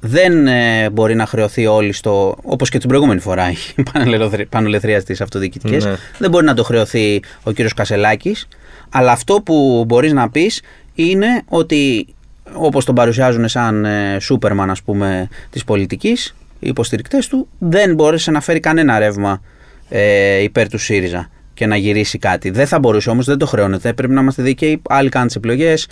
Δεν 0.00 0.46
ε, 0.46 0.90
μπορεί 0.90 1.14
να 1.14 1.26
χρεωθεί 1.26 1.66
όλοι 1.66 1.92
στο. 1.92 2.36
όπως 2.42 2.68
και 2.70 2.78
την 2.78 2.88
προηγούμενη 2.88 3.20
φορά 3.20 3.50
η 3.76 3.82
πανολεθρία- 3.92 4.46
πανολεθρία 4.48 5.00
στις 5.00 5.16
αυτοδιοικητικές. 5.22 5.84
Ναι. 5.84 5.94
Δεν 6.18 6.30
μπορεί 6.30 6.44
να 6.44 6.54
το 6.54 6.62
χρεωθεί 6.64 7.22
ο 7.42 7.50
κύριος 7.52 7.74
Κασελάκης. 7.74 8.48
Αλλά 8.90 9.12
αυτό 9.12 9.34
που 9.44 9.84
μπορείς 9.86 10.12
να 10.12 10.30
πεις 10.30 10.62
είναι 10.94 11.42
ότι 11.48 12.06
όπως 12.52 12.84
τον 12.84 12.94
παρουσιάζουν 12.94 13.48
σαν 13.48 13.84
ε, 13.84 14.16
Σούπερμαν 14.20 14.70
ας 14.70 14.82
πούμε 14.82 15.28
της 15.50 15.64
πολιτικής 15.64 16.34
οι 16.58 16.68
υποστηρικτές 16.68 17.26
του 17.28 17.48
δεν 17.58 17.94
μπόρεσε 17.94 18.30
να 18.30 18.40
φέρει 18.40 18.60
κανένα 18.60 18.98
ρεύμα 18.98 19.42
ε, 19.88 20.42
υπέρ 20.42 20.68
του 20.68 20.78
ΣΥΡΙΖΑ 20.78 21.30
και 21.60 21.66
να 21.66 21.76
γυρίσει 21.76 22.18
κάτι. 22.18 22.50
Δεν 22.50 22.66
θα 22.66 22.78
μπορούσε 22.78 23.10
όμως, 23.10 23.26
δεν 23.26 23.38
το 23.38 23.46
χρεώνεται. 23.46 23.92
Πρέπει 23.92 24.12
να 24.12 24.20
είμαστε 24.20 24.42
δίκαιοι. 24.42 24.82
Άλλοι 24.88 25.08
κάνουν 25.08 25.26
τις 25.26 25.36
επιλογές. 25.36 25.86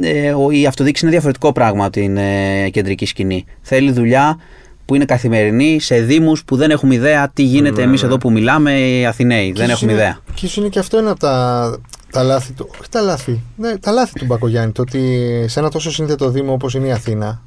Ε, 0.00 0.32
ο- 0.32 0.50
η 0.50 0.66
αυτοδιοίκηση 0.66 1.04
είναι 1.04 1.12
διαφορετικό 1.12 1.52
πράγμα 1.52 1.84
από 1.84 1.92
την 1.92 2.16
ε, 2.16 2.68
κεντρική 2.70 3.06
σκηνή. 3.06 3.44
Θέλει 3.62 3.90
δουλειά 3.92 4.38
που 4.84 4.94
είναι 4.94 5.04
καθημερινή 5.04 5.80
σε 5.80 6.00
δήμους 6.00 6.44
που 6.44 6.56
δεν 6.56 6.70
έχουμε 6.70 6.94
ιδέα 6.94 7.30
τι 7.34 7.42
γίνεται 7.42 7.76
Ναι, 7.76 7.82
εμείς 7.82 8.00
ναι. 8.02 8.06
εδώ 8.08 8.16
που 8.18 8.30
μιλάμε 8.32 8.80
οι 8.80 9.06
Αθηναίοι. 9.06 9.46
Και 9.46 9.52
Δεν 9.58 9.64
ίσως 9.66 9.76
έχουμε 9.78 9.92
είναι- 9.92 10.00
ιδέα. 10.00 10.18
Και 10.34 10.46
ίσως 10.46 10.56
είναι 10.56 10.68
και 10.68 10.78
αυτό 10.78 10.96
ένα 10.98 11.10
από 11.10 11.20
τα, 11.20 11.78
τα 12.10 12.22
λάθη 12.22 12.52
του. 12.52 12.68
Όχι 12.80 12.88
τα 12.90 13.00
λάθη. 13.00 13.40
Ναι, 13.56 13.78
τα 13.78 13.90
λάθη 13.90 14.18
του 14.18 14.24
Μπακογιάννη. 14.24 14.72
Το 14.72 14.82
ότι 14.82 15.00
σε 15.48 15.60
ένα 15.60 15.68
τόσο 15.70 15.90
σύνθετο 15.90 16.30
Δήμο 16.30 16.52
όπως 16.52 16.74
είναι 16.74 16.86
η 16.86 16.92
Αθήνα, 16.92 17.42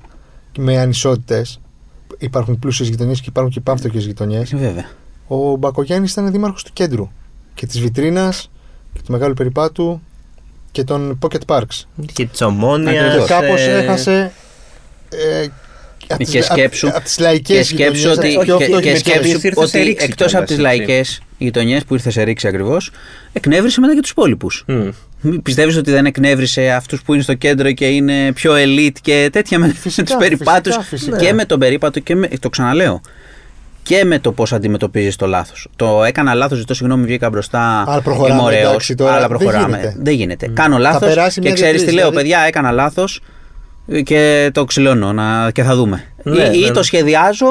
με 0.58 0.77
ανισότητες, 0.79 1.60
υπάρχουν 2.17 2.60
πλούσιες 2.60 2.89
γειτονιές 2.89 3.19
και 3.19 3.25
υπάρχουν 3.29 3.51
και 3.53 3.60
πάμπτωκε 3.60 3.98
γειτονιές. 3.98 4.53
Ε, 4.53 4.58
Βέβαια. 4.58 4.86
Ο 5.27 5.55
Μπακογιάννης 5.55 6.12
ήταν 6.12 6.31
δήμαρχος 6.31 6.63
του 6.63 6.72
κέντρου 6.74 7.10
και 7.56 7.65
της 7.65 7.79
βιτρίνας 7.79 8.50
και 8.94 9.00
του 9.06 9.12
μεγάλου 9.12 9.34
περιπάτου 9.34 10.01
και 10.72 10.84
των 10.84 11.20
pocket 11.22 11.46
parks. 11.56 11.86
Και 12.13 12.25
της 12.25 12.41
ομόνοια. 12.41 13.06
Ακριβώς. 13.06 13.27
Και 13.27 13.34
κάπως 13.34 13.62
έχασε. 13.62 14.32
Ε, 15.10 15.48
από 16.08 16.24
τις- 16.24 16.29
Και 16.32 16.41
σκέψου, 16.41 16.88
από- 16.88 16.96
από 16.98 17.06
τις 17.06 17.20
λαϊκές 17.20 17.58
και 17.58 17.63
σκέψου 17.75 18.08
γειτονιές, 18.10 18.36
ότι, 18.38 18.46
πιο 18.46 18.58
και, 18.58 18.63
φτώχοι 18.65 18.82
και 18.84 18.91
με 18.91 18.98
σκέψου 18.98 19.22
τις 19.34 19.44
ήρθε 19.44 19.65
σε 19.68 19.77
ότι 19.77 19.88
ρήξη 19.88 20.06
εκτός 20.06 20.36
από 20.36 20.46
κιόλας, 20.46 20.48
τις 20.48 20.58
έτσι. 20.58 20.62
λαϊκές 20.77 21.22
γειτονιές 21.38 21.84
που 21.86 21.94
ήρθε 21.94 22.10
σε 22.12 22.24
ρήξη 22.24 22.48
ακριβώς, 22.48 22.91
εκνεύρισε 23.34 23.79
μετά 23.79 23.94
και 23.94 24.01
τους 24.01 24.10
υπόλοιπους. 24.10 24.63
Μμ. 24.68 24.89
Μη 25.22 25.39
Πιστεύεις 25.39 25.77
ότι 25.77 25.91
δεν 25.91 26.06
εκνεύρισε 26.06 26.70
αυτούς 26.70 27.01
που 27.01 27.13
είναι 27.13 27.24
στο 27.24 27.34
κέντρο 27.34 27.72
και 27.72 27.86
είναι 27.88 28.32
πιο 28.34 28.53
elite 28.56 28.98
και 29.01 29.29
τέτοια 29.32 29.60
με, 29.60 29.68
με 29.68 29.74
Φυσικά, 29.74 30.03
τους 30.06 30.15
περιπάτους 30.15 30.75
φυσικά, 30.75 30.96
φυσικά. 30.98 31.18
και 31.18 31.34
με 31.34 31.46
τον 31.46 31.60
περίπατο 31.60 32.00
και 32.00 32.15
με, 32.15 32.27
το 32.39 32.50
ξαναλέω 32.50 33.01
και 33.89 34.05
με 34.05 34.19
το 34.19 34.31
πώς 34.31 34.53
αντιμετωπίζεις 34.53 35.15
το 35.15 35.27
λάθος. 35.27 35.67
Το 35.75 36.03
έκανα 36.03 36.34
λάθος, 36.34 36.58
ζητώ 36.58 36.74
συγγνώμη, 36.74 37.05
βγήκα 37.05 37.29
μπροστά. 37.29 37.84
Αλλά 37.88 38.01
προχωράμε, 38.01 38.34
είμαι 38.34 38.43
ωραίος, 38.43 38.69
εντάξει, 38.69 38.96
τώρα 38.96 39.12
αλλά 39.12 39.27
δεν 39.27 39.38
προχωράμε. 39.38 39.77
γίνεται. 39.77 39.96
Δεν 40.00 40.13
γίνεται. 40.13 40.48
Κάνω 40.48 40.77
λάθος 40.77 41.08
περάσει 41.08 41.39
και 41.39 41.48
μια 41.48 41.53
ξέρεις 41.53 41.74
τι 41.74 41.77
διετής, 41.77 42.01
λέω, 42.01 42.10
δηλαδή. 42.10 42.27
παιδιά, 42.27 42.46
έκανα 42.48 42.72
λάθος 42.72 43.22
και 44.03 44.50
το 44.53 44.65
ξυλώνω 44.65 45.13
να, 45.13 45.51
και 45.51 45.63
θα 45.63 45.75
δούμε. 45.75 46.03
Ναι, 46.24 46.43
ή, 46.43 46.51
ή 46.53 46.60
ναι, 46.60 46.67
ναι. 46.67 46.72
το 46.72 46.84
σχεδιάζω 46.84 47.46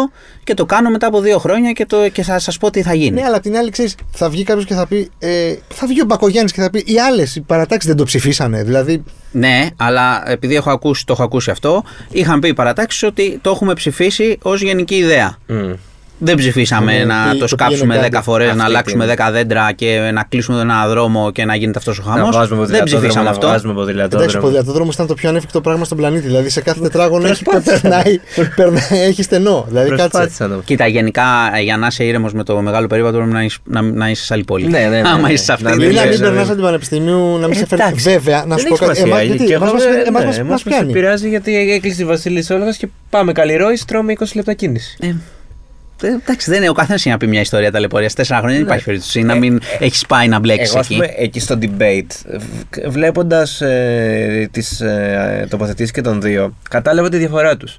και 0.45 0.54
το 0.54 0.64
κάνω 0.64 0.90
μετά 0.90 1.07
από 1.07 1.21
δύο 1.21 1.38
χρόνια 1.38 1.73
και, 1.73 1.87
το, 1.87 2.09
και 2.09 2.23
θα 2.23 2.38
σας 2.38 2.59
πω 2.59 2.71
τι 2.71 2.83
θα 2.83 2.95
γίνει. 2.95 3.21
Ναι, 3.21 3.26
αλλά 3.26 3.37
απ' 3.37 3.42
την 3.42 3.57
άλλη, 3.57 3.71
ξέρεις, 3.71 3.95
θα 4.11 4.28
βγει 4.28 4.42
κάποιος 4.42 4.64
και 4.64 4.75
θα 4.75 4.87
πει. 4.87 5.11
Ε, 5.18 5.54
θα 5.68 5.87
βγει 5.87 6.00
ο 6.00 6.04
Μπακογιάννης 6.04 6.52
και 6.52 6.61
θα 6.61 6.71
πει: 6.71 6.85
Οι 6.87 7.00
άλλες 7.00 7.37
οι 7.37 7.40
παρατάξεις 7.40 7.88
δεν 7.88 7.97
το 7.97 8.04
ψηφίσανε. 8.04 8.62
Δηλαδή, 8.62 9.04
Ναι, 9.30 9.66
αλλά 9.76 10.30
επειδή 10.30 10.54
έχω 10.54 10.71
ακούσει, 10.71 11.07
το 11.07 11.12
έχω 11.12 11.23
ακούσει 11.23 11.50
αυτό, 11.50 11.85
είχαν 12.11 12.40
πει 12.40 12.49
οι 12.49 12.54
παρατάξεις 12.54 13.02
ότι 13.02 13.38
το 13.42 13.50
έχουμε 13.50 13.75
ψηφίσει 13.75 14.38
ως 14.42 14.62
γενική 14.62 14.95
ιδέα. 14.95 15.38
Μμ. 15.47 15.73
Δεν 16.21 16.37
ψηφίσαμε 16.37 16.93
Ναι, 16.99 17.05
να 17.05 17.25
τι- 17.25 17.33
το 17.33 17.39
το 17.39 17.47
σκάψουμε 17.47 17.95
πήγαινε 17.95 18.19
10 18.19 18.23
φορές, 18.23 18.47
να 18.47 18.53
Αυτή 18.53 18.65
αλλάξουμε 18.65 19.07
την- 19.07 19.15
10 19.17 19.31
δέντρα 19.33 19.73
και 19.73 20.11
να 20.15 20.23
κλείσουμε 20.29 20.57
τον 20.59 20.71
ένα 20.71 20.89
δρόμο 20.89 21.31
και 21.33 21.45
να 21.45 21.55
γίνεται 21.55 21.79
αυτός 21.79 21.99
ο 21.99 22.03
Να 22.07 22.13
χαμός. 22.13 22.37
βάζουμε 22.37 22.57
Δεν 22.57 22.59
ποδηλατόδρομο, 22.59 22.99
ψηφίσαμε 23.01 23.25
να 23.25 23.31
αυτό. 23.31 23.47
βάζουμε 23.47 23.73
εντάξει, 23.73 23.97
ο 23.97 24.01
ποδηλατόδρομο. 24.09 24.41
ποδηλατόδρομο 24.41 24.91
ήταν 24.95 25.07
το 25.07 25.15
πιο 25.15 25.29
ανέφικτο 25.29 25.61
πράγμα 25.61 25.85
στον 25.85 25.97
πλανήτη. 25.97 26.27
Δηλαδή, 26.27 26.49
σε 26.49 26.61
κάθε 26.61 26.81
τετράγωνο 26.81 27.27
έχει, 27.29 27.43
Προσπάθησαν. 27.45 27.81
περνάει, 27.81 28.21
περνάει, 28.57 29.07
έχει 29.09 29.23
στενό. 29.23 29.65
Δηλαδή, 29.69 29.89
κάτσε. 29.89 30.09
Προσπάθησαν 30.09 30.51
να 30.51 30.57
Κοίτα, 30.65 30.87
γενικά 30.87 31.25
για 31.63 31.77
να 31.77 31.87
είσαι 31.87 32.05
ήρεμος 32.05 32.33
με 32.33 32.43
το 32.45 32.61
μεγάλο 32.61 32.87
περίπατο 32.87 33.17
πρέπει 33.17 33.33
να 33.33 33.43
είσαι, 33.43 33.59
να, 33.65 33.83
να 33.83 34.09
είσαι 34.11 34.25
σε 34.25 34.35
άλλη 34.35 34.45
πόλη. 34.45 34.67
Ναι, 34.69 34.79
ναι, 34.79 34.89
ναι, 35.01 35.09
Άμα 35.09 35.27
ναι. 35.27 35.33
είσαι 35.33 35.45
σε 35.45 35.53
αυτή 35.53 35.65
Να 35.65 35.71
τη 35.71 35.77
μην 35.79 35.91
Ή 35.91 35.95
να 35.95 36.01
λες, 36.05 36.11
μην 36.11 36.19
ναι, 36.19 36.25
περνάς 36.27 36.37
ναι. 36.37 36.43
από 36.47 36.55
την 36.55 36.63
Πανεπιστημίου, 36.65 37.39
να 37.39 37.47
μην 37.47 37.57
Ε, 37.57 37.59
σε 37.59 37.67
φέρει. 37.67 37.83
εντάξει. 37.83 38.11
Βέβαια, 38.11 38.45
να 38.47 38.55
Δεν 38.55 38.59
σου 38.59 38.65
πω 38.69 38.75
έχει 38.75 38.85
κάτι. 38.85 38.97
σημασία. 38.99 39.23
Εμάς- 39.23 39.37
γιατί, 39.37 39.45
Και 39.45 39.55
εμάς 39.55 39.69
εγώ, 39.69 39.77
μας- 39.77 39.85
ε, 39.85 39.89
εμάς 40.07 40.21
ναι, 40.21 40.27
μας- 40.27 40.39
εμάς 40.39 40.39
μας 40.39 40.65
μας 40.65 40.75
πιάνει. 40.75 40.91
επηρεάζει 40.91 41.29
γιατί 41.29 41.71
έκλεισε 41.73 42.03
η 42.03 42.05
Βασίλη 42.05 42.45
Όλγα 42.51 42.71
και 42.71 42.89
πάμε 43.11 43.33
Καλλιρόη, 43.33 43.79
τρώμε 43.87 44.13
20 44.13 44.35
λεπτά 44.35 44.53
κίνηση. 44.55 44.97
Ε, 46.02 46.07
ε, 46.07 46.11
εντάξει, 46.11 46.50
δεν 46.50 46.61
είναι 46.61 46.69
ο 46.69 46.73
καθένας 46.73 47.02
για 47.02 47.12
να 47.12 47.19
πει 47.19 47.26
μια 47.26 47.40
ιστορία 47.40 47.71
ταλαιπωρίας. 47.71 48.14
Τέσσερα 48.14 48.38
χρόνια 48.38 48.57
δεν 48.57 48.67
υπάρχει 48.67 48.85
περίπτωση 48.85 49.23
να 49.23 49.35
μην 49.35 49.61
έχεις 49.78 50.07
πάει 50.07 50.28
να 50.28 50.38
μπλέξεις 50.38 50.75
Ναι. 50.75 50.81
Εγώ, 50.81 50.81
ας 50.81 50.87
εκεί. 50.87 50.95
πούμε, 50.95 51.25
εκεί 51.25 51.40
στο 51.40 51.59
debate, 51.61 52.38
βλέποντας 52.88 53.61
ε, 53.61 54.49
τις 54.50 54.81
ε, 54.81 55.47
τοποθετήσεις 55.50 55.90
και 55.90 56.00
των 56.00 56.21
δύο, 56.21 56.55
κατάλαβα 56.71 57.09
τη 57.09 57.17
διαφορά 57.17 57.57
τους. 57.57 57.76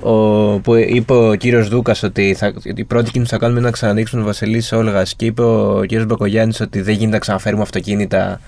Ο, 0.00 0.58
που 0.58 0.74
είπε 0.74 1.12
ο 1.12 1.34
κύριος 1.34 1.68
Δούκας 1.68 2.02
ότι 2.02 2.34
θα, 2.38 2.52
η 2.62 2.84
πρώτη 2.84 3.10
κίνηση 3.10 3.30
που 3.30 3.36
θα 3.36 3.42
κάνουμε 3.42 3.58
είναι 3.58 3.68
να 3.68 3.74
ξανανοίξουμε 3.74 4.20
τον 4.20 4.30
Βασιλής 4.30 4.72
Όλγας 4.72 5.14
και 5.14 5.24
είπε 5.24 5.42
ο 5.42 5.84
κύριος 5.86 6.06
Μπακογιάννης 6.06 6.60
ότι 6.60 6.80
δεν 6.80 6.94
γίνεται 6.94 7.12
να 7.12 7.18
ξαναφέρουμε 7.18 7.62
αυτοκίνητα 7.62 8.40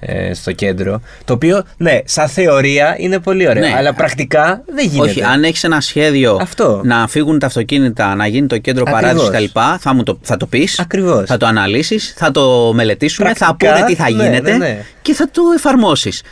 ε, 0.00 0.34
στο 0.34 0.52
κέντρο. 0.52 1.00
Το 1.24 1.32
οποίο, 1.32 1.62
ναι, 1.76 1.98
σαν 2.04 2.28
θεωρία 2.28 2.96
είναι 2.98 3.18
πολύ 3.18 3.48
ωραίο. 3.48 3.62
Ναι. 3.62 3.74
Αλλά 3.76 3.94
πρακτικά 3.94 4.62
δεν 4.74 4.86
γίνεται. 4.86 5.10
Όχι, 5.10 5.22
αν 5.22 5.44
έχεις 5.44 5.64
ένα 5.64 5.80
σχέδιο 5.80 6.38
Αυτό. 6.40 6.80
να 6.84 7.08
φύγουν 7.08 7.38
τα 7.38 7.46
αυτοκίνητα, 7.46 8.14
να 8.14 8.26
γίνει 8.26 8.46
το 8.46 8.58
κέντρο 8.58 8.84
Ακριβώς. 8.86 9.02
παράδεισης 9.02 9.50
κτλ., 9.50 9.60
θα, 9.78 9.94
μου 9.94 10.02
το, 10.02 10.18
θα 10.22 10.36
το 10.36 10.46
πεις. 10.46 10.78
Ακριβώς. 10.78 11.28
Θα 11.28 11.36
το 11.36 11.46
αναλύσεις, 11.46 12.14
θα 12.16 12.30
το 12.30 12.72
μελετήσουμε, 12.74 13.34
θα 13.34 13.34
Πρακτικά, 13.34 13.72
πούνε 13.72 13.84
τι 13.86 13.94
θα 13.94 14.10
ναι, 14.10 14.22
γίνεται 14.22 14.50
ναι, 14.50 14.56
ναι. 14.56 14.84
και 15.02 15.14
θα 15.14 15.30
το 15.30 15.42
εφαρμόσεις. 15.56 16.22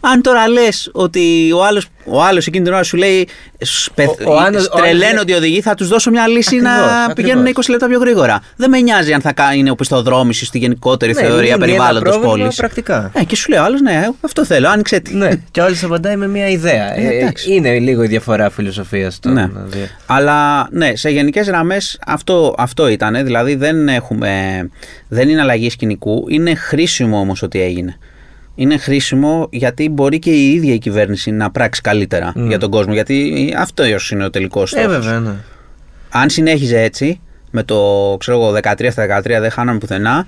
Αν 0.00 0.22
τώρα 0.22 0.48
λες 0.48 0.90
ότι 0.92 1.52
ο 1.52 1.64
άλλος 1.64 1.86
ο 2.08 2.22
άλλος 2.22 2.46
εκείνη 2.46 2.64
την 2.64 2.72
ώρα 2.72 2.82
σου 2.82 2.96
λέει 2.96 3.28
σπε, 3.58 4.04
Ο- 4.04 4.32
ο 4.32 4.38
άλλος- 4.38 4.68
ο 4.72 4.76
τρελαίνω 4.76 5.06
άλλος- 5.08 5.22
ότι 5.22 5.32
οδηγεί, 5.32 5.60
θα 5.60 5.74
τους 5.74 5.88
δώσω 5.88 6.10
μια 6.10 6.26
λύση 6.28 6.56
Ακριβώς, 6.56 6.76
να 6.78 6.84
ακριβώς. 6.96 7.14
πηγαίνουν 7.14 7.46
20 7.46 7.70
λεπτά 7.70 7.86
πιο 7.88 7.98
γρήγορα. 7.98 8.40
Δεν 8.56 8.70
με 8.70 8.80
νοιάζει 8.80 9.12
αν 9.12 9.20
θα 9.20 9.32
κα- 9.32 9.54
είναι 9.54 9.70
οπισθοδρόμηση 9.70 10.44
στη 10.44 10.58
γενικότερη 10.58 11.12
Ναι, 11.12 11.20
θεωρία 11.20 11.36
λύνει 11.38 11.48
ένα 11.48 11.58
περιβάλλοντος 11.58 12.10
πρόβλημα 12.12 12.36
πόλης. 12.36 12.56
πρακτικά. 12.56 13.10
Ε, 13.14 13.24
και 13.24 13.36
σου 13.36 13.50
λέει 13.50 13.58
ο 13.58 13.62
άλλος, 13.62 13.80
ναι, 13.80 14.08
αυτό 14.20 14.44
θέλω, 14.44 14.68
άνοιξε 14.68 15.00
τη. 15.00 15.14
Ναι, 15.14 15.30
και 15.50 15.60
όλοι 15.60 15.76
απαντάει 15.84 16.16
με 16.16 16.28
μια 16.28 16.48
ιδέα. 16.48 16.96
Ε, 16.98 17.06
Ε, 17.06 17.18
εντάξει. 17.18 17.52
είναι 17.54 17.78
λίγο 17.78 18.02
η 18.02 18.06
διαφορά 18.06 18.50
φιλοσοφίας 18.50 19.18
των 19.20 19.32
Ναι. 19.32 19.48
δύο. 19.66 19.86
Αλλά 20.06 20.68
ναι, 20.70 20.96
σε 20.96 21.08
γενικές 21.10 21.46
γραμμές 21.46 21.98
αυτό, 22.06 22.54
αυτό 22.58 22.88
ήταν. 22.88 23.24
Δηλαδή 23.24 23.54
δεν, 23.54 23.88
έχουμε, 23.88 24.30
δεν 25.08 25.28
είναι 25.28 25.40
αλλαγή 25.40 25.70
σκηνικού. 25.70 26.24
Είναι 26.28 26.54
χρήσιμο 26.54 27.18
όμως 27.20 27.42
ότι 27.42 27.60
έγινε. 27.62 27.98
Είναι 28.58 28.76
χρήσιμο 28.78 29.48
γιατί 29.50 29.88
μπορεί 29.88 30.18
και 30.18 30.30
η 30.30 30.52
ίδια 30.52 30.74
η 30.74 30.78
κυβέρνηση 30.78 31.30
να 31.30 31.50
πράξει 31.50 31.80
καλύτερα 31.80 32.32
για 32.36 32.58
τον 32.58 32.70
κόσμο. 32.70 32.92
Γιατί 32.92 33.54
αυτό 33.58 33.84
είναι 34.12 34.24
ο 34.24 34.30
τελικός 34.30 34.70
στόχος. 34.70 34.86
Ε, 34.94 34.98
βέβαια, 34.98 35.20
ναι. 35.20 35.34
Αν 36.10 36.30
συνέχιζε 36.30 36.80
έτσι, 36.82 37.20
με 37.50 37.62
το 37.62 37.76
ξέρω 38.18 38.38
εγώ, 38.40 38.52
13 38.62 38.88
στα 38.90 39.20
13 39.20 39.22
δεν 39.40 39.50
χάναμε 39.50 39.78
πουθενά, 39.78 40.26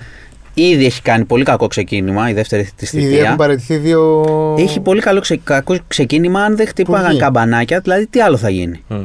ήδη 0.54 0.84
έχει 0.86 1.02
κάνει 1.02 1.24
πολύ 1.24 1.44
κακό 1.44 1.66
ξεκίνημα 1.66 2.30
η 2.30 2.32
δεύτερη 2.32 2.68
τη 2.76 2.86
Ήδη 2.92 2.98
έχουν 3.06 3.10
θητεία. 3.16 3.36
παραιτηθεί 3.36 3.76
δύο. 3.76 4.24
Έχει 4.58 4.80
πολύ 4.80 5.00
καλό 5.00 5.20
ξε, 5.20 5.40
κακό 5.44 5.76
ξεκίνημα 5.88 6.42
αν 6.42 6.56
δεν 6.56 6.66
χτυπάγαν 6.66 7.02
Υπουργοί. 7.02 7.20
καμπανάκια, 7.20 7.80
δηλαδή 7.80 8.06
τι 8.06 8.20
άλλο 8.20 8.36
θα 8.36 8.48
γίνει; 8.50 8.82
Μμ. 8.88 8.96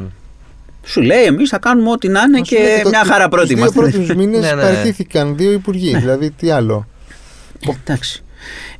Σου 0.85 1.01
λέει, 1.01 1.23
εμείς 1.23 1.49
θα 1.49 1.57
κάνουμε 1.59 1.89
ό,τι 1.91 2.07
να 2.07 2.21
είναι 2.21 2.37
Μα 2.39 2.45
σου 2.45 2.55
και 2.55 2.61
λέει, 2.61 2.81
το- 2.83 2.89
μια 2.89 3.03
χαρά 3.05 3.23
τους 3.27 3.29
πρώτοι 3.37 3.47
Δύο 3.47 3.57
είμαστε. 3.57 3.79
πρώτους 3.79 4.15
μήνες 4.19 4.39
Ναι, 4.41 4.53
ναι. 4.53 4.61
παραιτήθηκαν 4.61 5.37
δύο 5.37 5.51
υπουργοί. 5.51 5.97
Δηλαδή, 5.97 6.31
τι 6.31 6.49
άλλο; 6.49 6.87
Εντάξει. 7.79 8.22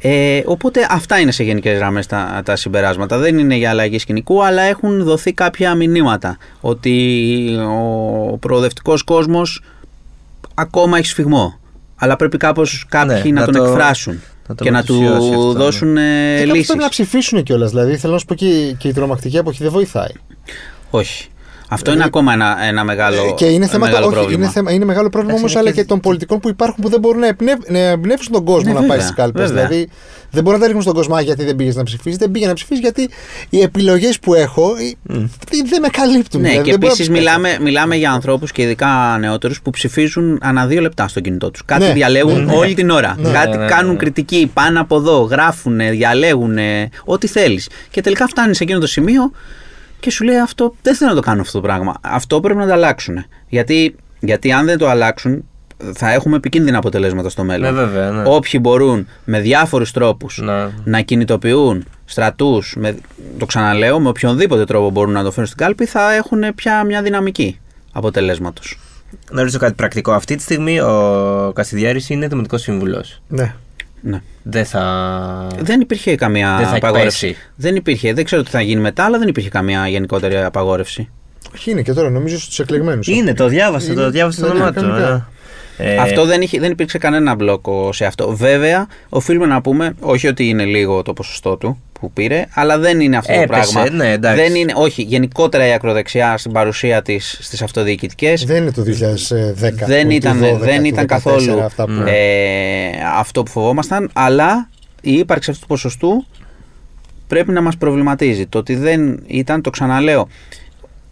Ε, 0.01 0.41
οπότε 0.45 0.87
αυτά 0.89 1.19
είναι 1.19 1.31
σε 1.31 1.43
γενικές 1.43 1.77
γραμμές 1.77 2.05
τα, 2.05 2.41
τα 2.45 2.55
συμπεράσματα. 2.55 3.17
Δεν 3.17 3.37
είναι 3.37 3.55
για 3.55 3.69
αλλαγή 3.69 3.99
σκηνικού, 3.99 4.45
αλλά 4.45 4.61
έχουν 4.61 5.03
δοθεί 5.03 5.33
κάποια 5.33 5.75
μηνύματα. 5.75 6.37
Ότι 6.61 7.57
ο 8.31 8.37
προοδευτικός 8.37 9.03
κόσμος 9.03 9.61
ακόμα 10.53 10.97
έχει 10.97 11.07
σφιγμό. 11.07 11.59
Αλλά 11.95 12.15
πρέπει 12.15 12.37
κάπως 12.37 12.85
κάποιοι 12.89 13.21
Ναι, 13.25 13.31
να, 13.31 13.39
να 13.39 13.45
τον 13.45 13.55
το- 13.55 13.63
εκφράσουν 13.63 14.21
να 14.47 14.55
το 14.55 14.63
και 14.63 14.71
να 14.71 14.83
του 14.83 14.93
μετουσιώσει 14.93 15.29
αυτό, 15.33 15.47
ναι. 15.53 15.59
δώσουν 15.59 15.97
ε, 15.97 16.01
Και 16.33 16.37
κάποιοι 16.39 16.51
λύσει. 16.55 16.65
πρέπει 16.67 16.83
να 16.83 16.89
ψηφίσουν 16.89 17.43
κιόλας. 17.43 17.69
Δηλαδή, 17.69 17.97
θέλω 17.97 18.13
να 18.13 18.19
σου 18.19 18.25
πω 18.25 18.33
και, 18.35 18.75
και 18.77 18.87
η 18.87 18.93
τρομακτική 18.93 19.37
εποχή 19.37 19.63
δεν 19.63 19.71
βοηθάει. 19.71 20.11
Όχι. 20.89 21.27
Αυτό 21.73 21.91
είναι 21.91 22.03
ακόμα 22.03 22.33
ένα, 22.33 22.57
ένα 22.67 22.83
μεγάλο, 22.83 23.23
Ε, 23.27 23.31
και 23.35 23.45
είναι 23.45 23.67
θέμα, 23.67 23.85
μεγάλο 23.85 24.05
όχι, 24.05 24.15
πρόβλημα. 24.15 24.43
είναι, 24.43 24.51
θέμα, 24.53 24.71
είναι 24.71 24.85
μεγάλο 24.85 25.09
πρόβλημα 25.09 25.35
Εντάξει, 25.35 25.39
όμως, 25.39 25.51
είναι 25.51 25.59
αλλά 25.61 25.69
και- 25.75 25.81
και 25.81 25.87
των 25.87 25.99
πολιτικών 25.99 26.39
που 26.39 26.49
υπάρχουν 26.49 26.83
που 26.83 26.89
δεν 26.89 26.99
μπορούν 26.99 27.19
να, 27.19 27.27
εμπνεύ, 27.27 27.57
να 27.67 27.77
εμπνεύσουν 27.79 28.31
τον 28.33 28.43
κόσμο 28.43 28.67
Ναι, 28.67 28.73
να 28.73 28.79
πάει 28.79 28.87
βέβαια, 28.87 29.03
στις 29.03 29.15
κάλπες. 29.15 29.47
βέβαια. 29.51 29.67
Δηλαδή, 29.67 29.89
δεν 30.31 30.43
μπορεί 30.43 30.55
να 30.55 30.59
τα 30.61 30.65
ρίχνουν 30.65 30.83
στον 30.83 30.95
κόσμο 30.95 31.15
«Α, 31.15 31.21
γιατί 31.21 31.43
δεν 31.43 31.55
πήγες 31.55 31.75
να 31.75 31.83
ψηφίσεις. 31.83 32.17
Δεν 32.17 32.31
πήγε 32.31 32.47
να 32.47 32.53
ψηφίσεις 32.53 32.81
γιατί 32.83 33.09
οι 33.49 33.61
επιλογές 33.61 34.19
που 34.19 34.33
έχω 34.33 34.73
ε, 35.07 35.15
δεν 35.69 35.81
με 35.81 35.87
καλύπτουν. 35.91 36.41
Ναι, 36.41 36.47
δηλαδή, 36.47 36.65
και 36.65 36.71
δεν 36.71 36.79
μπορώ 36.79 36.93
να 36.93 37.01
επίσης 37.01 37.05
τους 37.07 37.07
μιλάμε, 37.09 37.57
μιλάμε 37.61 37.95
για 37.95 38.11
ανθρώπους 38.11 38.51
και 38.51 38.61
ειδικά 38.61 39.17
νεότερους 39.19 39.61
που 39.61 39.69
ψηφίζουν 39.69 40.39
ανά 40.41 40.65
δύο 40.67 40.81
λεπτά 40.81 41.07
στο 41.07 41.19
κινητό 41.19 41.51
τους. 41.51 41.65
Κάτι 41.65 41.83
Ναι. 41.83 41.93
διαλέγουν 41.93 42.45
Ναι. 42.45 42.55
όλη 42.55 42.73
την 42.73 42.89
ώρα. 42.89 43.15
Ναι. 43.19 43.31
Κάτι 43.31 43.49
Ναι, 43.49 43.55
ναι, 43.55 43.63
ναι, 43.63 43.69
κάνουν 43.69 43.91
ναι. 43.91 43.97
κριτική 43.97 44.51
πάνω 44.53 44.81
από 44.81 44.95
εδώ, 44.95 45.19
γράφουν, 45.21 45.77
διαλέγουν, 45.77 46.57
ό,τι 47.05 47.27
θέλεις. 47.27 47.69
Και 47.91 48.01
τελικά 48.01 48.27
φτάνεις 48.27 48.57
σε 48.57 48.63
εκείνο 48.63 48.79
το 48.79 48.87
σημείο 48.87 49.31
και 50.03 50.11
σου 50.11 50.23
λέει 50.23 50.37
αυτό 50.37 50.75
δεν 50.81 50.95
θέλω 50.95 51.09
να 51.09 51.15
το 51.15 51.21
κάνω 51.21 51.41
αυτό 51.41 51.59
το 51.59 51.67
πράγμα. 51.67 51.95
Αυτό 52.01 52.39
πρέπει 52.39 52.59
να 52.59 52.65
το 52.65 52.73
αλλάξουν. 52.73 53.25
Γιατί, 53.47 53.95
γιατί 54.19 54.51
αν 54.51 54.65
δεν 54.65 54.77
το 54.77 54.89
αλλάξουν, 54.89 55.43
θα 55.93 56.11
έχουμε 56.11 56.35
επικίνδυνα 56.35 56.77
αποτελέσματα 56.77 57.29
στο 57.29 57.43
μέλλον. 57.43 57.73
Ναι, 57.73 57.79
βέβαια, 57.79 58.11
ναι. 58.11 58.23
Όποιοι 58.25 58.59
μπορούν 58.63 59.07
με 59.25 59.39
διάφορους 59.39 59.91
τρόπους 59.91 60.39
Να. 60.43 60.71
να 60.83 61.01
κινητοποιούν 61.01 61.85
στρατούς, 62.05 62.77
το 63.37 63.45
ξαναλέω, 63.45 63.99
με 63.99 64.09
οποιονδήποτε 64.09 64.65
τρόπο 64.65 64.89
μπορούν 64.89 65.13
να 65.13 65.23
το 65.23 65.31
φέρουν 65.31 65.45
στην 65.45 65.57
κάλπη, 65.57 65.85
θα 65.85 66.13
έχουν 66.13 66.55
πια 66.55 66.83
μια 66.83 67.01
δυναμική 67.01 67.59
αποτελέσματος. 67.91 68.79
Να 69.31 69.39
ρωτήσω 69.39 69.59
κάτι 69.59 69.73
πρακτικό. 69.73 70.11
Αυτή 70.11 70.35
τη 70.35 70.41
στιγμή 70.41 70.79
ο 70.79 71.51
Κασιδιάρη 71.55 72.05
είναι 72.07 72.27
δημοτικός 72.27 72.61
σύμβουλος. 72.61 73.21
Ναι. 73.27 73.55
Ναι. 74.05 74.21
Δεν 74.43 74.65
θα. 74.65 75.47
Δεν 75.59 75.81
υπήρχε 75.81 76.15
καμία 76.15 76.55
Δεν 76.57 76.67
θα 76.67 76.75
απαγόρευση. 76.75 77.27
εκπέσει. 77.27 77.47
Δεν 77.55 77.75
υπήρχε. 77.75 78.13
Δεν 78.13 78.23
ξέρω 78.25 78.43
τι 78.43 78.49
θα 78.49 78.61
γίνει 78.61 78.81
μετά, 78.81 79.03
αλλά 79.05 79.17
δεν 79.19 79.27
υπήρχε 79.27 79.49
καμία 79.49 79.87
γενικότερη 79.87 80.37
απαγόρευση. 80.37 81.09
Όχι, 81.55 81.71
είναι 81.71 81.81
και 81.81 81.93
τώρα 81.93 82.09
νομίζω 82.09 82.39
στους 82.39 82.59
εκλεγμένους. 82.59 83.07
Είναι, 83.07 83.33
το 83.33 83.47
διάβασα, 83.47 83.91
Είναι- 83.91 84.01
το 84.01 84.09
διάβασα 84.09 84.41
το 84.41 84.47
ναι, 84.47 84.53
όνομά 84.53 84.65
ναι, 84.65 84.71
του. 84.75 84.81
κανονικά. 84.81 85.13
ε. 85.77 85.93
Ε, 85.93 85.97
Αυτό 85.97 86.25
δεν, 86.25 86.41
είχε, 86.41 86.59
δεν 86.59 86.71
υπήρξε 86.71 86.97
κανένα 86.97 87.35
μπλόκο 87.35 87.93
σε 87.93 88.05
αυτό. 88.05 88.35
Βέβαια, 88.35 88.87
οφείλουμε 89.09 89.45
να 89.45 89.61
πούμε, 89.61 89.93
όχι 89.99 90.27
ότι 90.27 90.47
είναι 90.49 90.63
λίγο 90.65 91.01
το 91.01 91.13
ποσοστό 91.13 91.57
του 91.57 91.81
που 92.03 92.11
πήρε, 92.11 92.45
αλλά 92.53 92.77
δεν 92.77 92.99
είναι 92.99 93.17
αυτό 93.17 93.33
Έπεσε, 93.33 93.73
το 93.73 93.79
πράγμα. 93.79 93.95
ναι, 93.95 94.11
εντάξει. 94.11 94.41
δεν 94.41 94.55
είναι, 94.55 94.73
όχι, 94.75 95.01
γενικότερα 95.01 95.67
η 95.67 95.71
ακροδεξιά 95.73 96.37
στην 96.37 96.51
παρουσία 96.51 97.01
της 97.01 97.37
στις 97.41 97.61
αυτοδιοικητικές 97.61 98.45
Δεν 98.45 98.61
είναι 98.61 98.71
το 98.71 98.81
2010. 98.81 99.85
δεν 99.85 100.05
ούτε 100.05 100.13
ήταν, 100.15 100.39
12, 100.43 100.57
δεν 100.59 100.79
του 100.79 100.85
ήταν 100.85 101.03
14, 101.03 101.07
καθόλου 101.07 101.61
αυτά 101.61 101.85
που- 101.85 102.03
ε, 102.07 102.89
αυτό 103.17 103.43
που 103.43 103.51
φοβόμασταν, 103.51 104.09
αλλά 104.13 104.69
η 105.01 105.13
ύπαρξη 105.13 105.49
αυτού 105.49 105.61
του 105.61 105.67
ποσοστού 105.67 106.25
πρέπει 107.27 107.51
να 107.51 107.61
μας 107.61 107.77
προβληματίζει. 107.77 108.45
Το 108.45 108.57
ότι 108.57 108.75
δεν 108.75 109.23
ήταν, 109.27 109.61
το 109.61 109.69
ξαναλέω, 109.69 110.27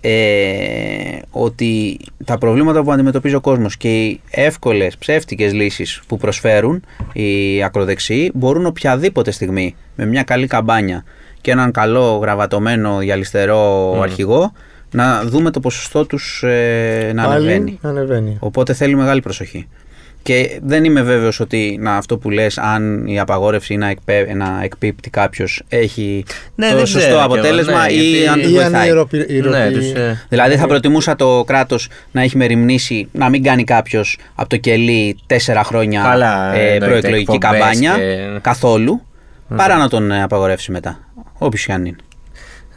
ε, 0.01 1.19
ότι 1.31 1.99
τα 2.25 2.37
προβλήματα 2.37 2.83
που 2.83 2.91
αντιμετωπίζει 2.91 3.35
ο 3.35 3.41
κόσμος 3.41 3.77
και 3.77 4.05
οι 4.05 4.21
εύκολες 4.31 4.97
ψεύτικες 4.97 5.53
λύσεις 5.53 6.01
που 6.07 6.17
προσφέρουν 6.17 6.83
οι 7.13 7.63
ακροδεξιοί 7.63 8.31
μπορούν 8.33 8.65
οποιαδήποτε 8.65 9.31
στιγμή 9.31 9.75
με 9.95 10.05
μια 10.05 10.23
καλή 10.23 10.47
καμπάνια 10.47 11.03
και 11.41 11.51
έναν 11.51 11.71
καλό 11.71 12.17
γραβατωμένο 12.21 13.01
γυαλιστερό 13.01 13.99
αρχηγό 14.01 14.51
να 14.91 15.23
δούμε 15.23 15.51
το 15.51 15.59
ποσοστό 15.59 16.05
τους 16.05 16.43
ε, 16.43 17.11
να 17.15 17.23
Πάλι 17.23 17.35
ανεβαίνει. 17.35 17.79
να 17.81 17.89
ανεβαίνει. 17.89 18.37
Οπότε 18.39 18.73
θέλει 18.73 18.95
μεγάλη 18.95 19.21
προσοχή. 19.21 19.67
Και 20.23 20.59
δεν 20.63 20.83
είμαι 20.83 21.01
βέβαιος 21.01 21.39
ότι 21.39 21.77
να, 21.81 21.95
αυτό 21.95 22.17
που 22.17 22.29
λες, 22.29 22.57
αν 22.57 23.05
η 23.07 23.19
απαγόρευση 23.19 23.75
να, 23.75 23.87
εκπέ, 23.89 24.33
να 24.35 24.59
εκπίπτει 24.63 25.09
κάποιος 25.09 25.61
έχει 25.69 26.23
Ναι, 26.55 26.69
το 26.69 26.75
δεν 26.75 26.85
σωστό 26.85 26.97
ξέρω 26.99 27.13
κι 27.17 27.23
εγώ, 27.23 27.33
αποτέλεσμα 27.33 27.85
ναι, 27.85 27.91
ή 27.93 27.95
γιατί- 27.95 28.27
αν 28.27 28.41
του 28.41 28.49
Ή 28.49 28.51
αν 28.51 28.51
η 28.51 28.53
βοηθάει. 28.69 28.85
ιεροπη- 28.87 29.29
η 29.29 29.33
Ναι, 29.33 29.57
ιεροπη- 29.57 29.73
τους, 29.73 29.91
ε, 29.91 30.25
Δηλαδή 30.29 30.55
θα 30.55 30.67
προτιμούσα 30.67 31.15
το 31.15 31.43
κράτος 31.47 31.87
να 32.11 32.21
έχει 32.21 32.37
μεριμνήσει 32.37 33.07
να 33.11 33.29
μην 33.29 33.43
κάνει 33.43 33.63
κάποιος 33.63 34.17
από 34.35 34.49
το 34.49 34.57
κελί 34.57 35.17
τέσσερα 35.27 35.63
χρόνια 35.63 36.01
Καλά, 36.01 36.53
ε, 36.53 36.59
εννοείται, 36.59 36.85
προεκλογική 36.85 37.31
εκπομπές 37.33 37.59
καμπάνια 37.59 37.93
και- 37.95 38.39
καθόλου 38.41 39.01
παρά 39.55 39.77
να 39.77 39.89
τον 39.89 40.11
ε, 40.11 40.23
απαγορεύσει 40.23 40.71
μετά. 40.71 40.99
Όποιος 41.37 41.65
και 41.65 41.71
αν 41.73 41.85
είναι. 41.85 41.95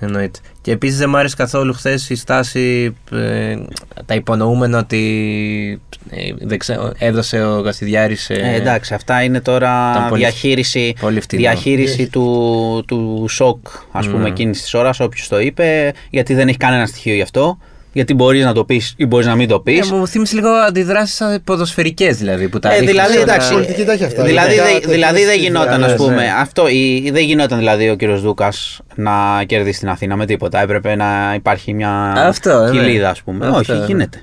Εννοείται. 0.00 0.38
Και 0.60 0.70
επίσης 0.72 0.98
δεν 0.98 1.08
μου 1.10 1.16
άρεσε 1.16 1.36
καθόλου 1.36 1.72
χθες 1.72 2.10
η 2.10 2.14
στάση, 2.14 2.96
ε, 3.12 3.56
τα 4.06 4.14
υπονοούμενα 4.14 4.78
ότι 4.78 5.80
ε, 6.10 6.32
δεν 6.40 6.58
ξέρω, 6.58 6.92
έδωσε 6.98 7.44
ο 7.44 7.62
Καστιδιάρη. 7.62 8.16
Ε, 8.28 8.54
εντάξει, 8.54 8.94
αυτά 8.94 9.22
είναι 9.22 9.40
τώρα 9.40 9.92
ήταν 9.96 10.08
πολύ- 10.08 10.20
διαχείριση, 10.22 10.94
πολύ 11.00 11.20
φτηνό. 11.20 11.42
διαχείριση 11.42 12.08
του, 12.08 12.84
του 12.86 13.26
σοκ, 13.28 13.66
ας 13.92 14.08
πούμε, 14.08 14.24
Mm. 14.24 14.30
εκείνης 14.30 14.62
της 14.62 14.74
ώρας, 14.74 15.00
όποιος 15.00 15.28
το 15.28 15.40
είπε, 15.40 15.92
γιατί 16.10 16.34
δεν 16.34 16.48
έχει 16.48 16.56
κανένα 16.58 16.86
στοιχείο 16.86 17.14
γι' 17.14 17.22
αυτό. 17.22 17.58
Γιατί 17.94 18.14
μπορείς 18.14 18.44
να 18.44 18.52
το 18.52 18.64
πεις 18.64 18.94
ή 18.96 19.06
μπορείς 19.06 19.26
να 19.26 19.34
μην 19.34 19.48
το 19.48 19.60
πεις. 19.60 19.90
Ε, 19.90 19.94
μου 19.94 20.06
θύμισε 20.08 20.34
λίγο 20.34 20.48
αντιδράσεις 20.48 21.22
ποδοσφαιρικές 21.44 22.16
δηλαδή 22.16 22.48
που 22.48 22.58
τα 22.58 22.68
Ε, 22.68 22.72
ρίχνεις 22.72 22.90
δηλαδή, 22.90 23.12
όλα- 23.12 23.22
εντάξει, 23.22 23.52
πολιτική 23.52 23.84
τα 23.84 23.92
έχει 23.92 24.04
αυτά. 24.04 24.22
Δηλαδή, 24.24 24.48
Ειδικά 24.48 24.64
δε- 24.64 24.72
τέτοιες 24.72 24.90
δηλαδή 24.92 25.20
δεν 25.24 25.28
στις 25.32 25.42
γινόταν, 25.42 25.66
διάρκειες, 25.78 25.90
ας 25.92 25.96
πούμε. 26.06 26.14
ναι. 26.14 26.28
Αυτό, 26.38 26.68
η, 26.68 27.10
δεν 27.12 27.22
γινόταν 27.24 27.58
δηλαδή 27.58 27.88
ο 27.90 27.94
κύριος 27.96 28.20
Δούκας 28.22 28.80
να 28.94 29.44
κερδίσει 29.46 29.78
την 29.78 29.88
Αθήνα 29.88 30.16
με 30.16 30.26
τίποτα. 30.26 30.60
Έπρεπε 30.60 30.94
να 30.96 31.32
υπάρχει 31.34 31.74
μια 31.74 32.12
Αυτό, 32.16 32.50
ε, 32.50 32.70
ναι. 32.70 32.78
κοιλίδα, 32.78 33.08
ας 33.10 33.22
πούμε. 33.22 33.46
Αυτό, 33.46 33.58
Όχι, 33.58 33.72
ναι. 33.72 33.86
γίνεται. 33.86 34.22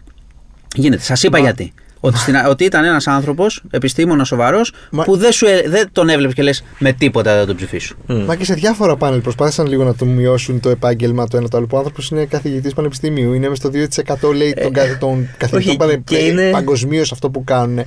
Γίνεται. 0.76 1.02
Σας 1.04 1.24
είπα 1.24 1.38
γιατί. 1.40 1.74
Ότι, 2.04 2.18
στην, 2.18 2.36
ότι 2.50 2.64
ήταν 2.64 2.84
ένας 2.84 3.08
άνθρωπος, 3.08 3.62
επιστήμονας 3.72 4.28
σοβαρός, 4.28 4.74
Μα- 4.92 5.04
που 5.04 5.18
δεν, 5.18 5.32
σου, 5.32 5.46
ε- 5.46 5.64
δεν 5.68 5.90
τον 5.92 6.10
έβλεπες 6.10 6.34
και 6.36 6.42
λες 6.44 6.64
με 6.80 6.92
τίποτα 6.94 7.38
δεν 7.38 7.46
τον 7.48 7.56
ψηφίσου. 7.56 7.96
Μμ. 8.08 8.24
Μα 8.26 8.36
και 8.36 8.46
σε 8.46 8.54
διάφορα 8.54 8.96
πάνελ 8.96 9.20
προσπάθησαν 9.20 9.68
λίγο 9.68 9.84
να 9.84 9.94
του 9.94 10.08
μειώσουν 10.08 10.60
το 10.60 10.70
επάγγελμα 10.70 11.28
το 11.28 11.38
ένα 11.38 11.48
το 11.48 11.58
άλλο. 11.58 11.66
Που 11.68 11.76
ο 11.76 11.80
άνθρωπος 11.80 12.10
είναι 12.10 12.26
καθηγητής 12.26 12.74
πανεπιστημίου. 12.74 13.34
Είναι 13.34 13.50
μες 13.50 13.58
στο 13.58 13.70
2% 13.74 14.34
λέει 14.36 14.54
των, 14.62 14.74
κα- 14.74 14.98
των 14.98 15.30
καθηγητών 15.38 15.70
όχι, 15.70 15.78
πανε- 15.78 16.02
και 16.06 16.18
είναι- 16.18 16.52
παγκοσμίως 16.52 17.12
αυτό 17.12 17.30
που 17.30 17.44
κάνουν. 17.44 17.86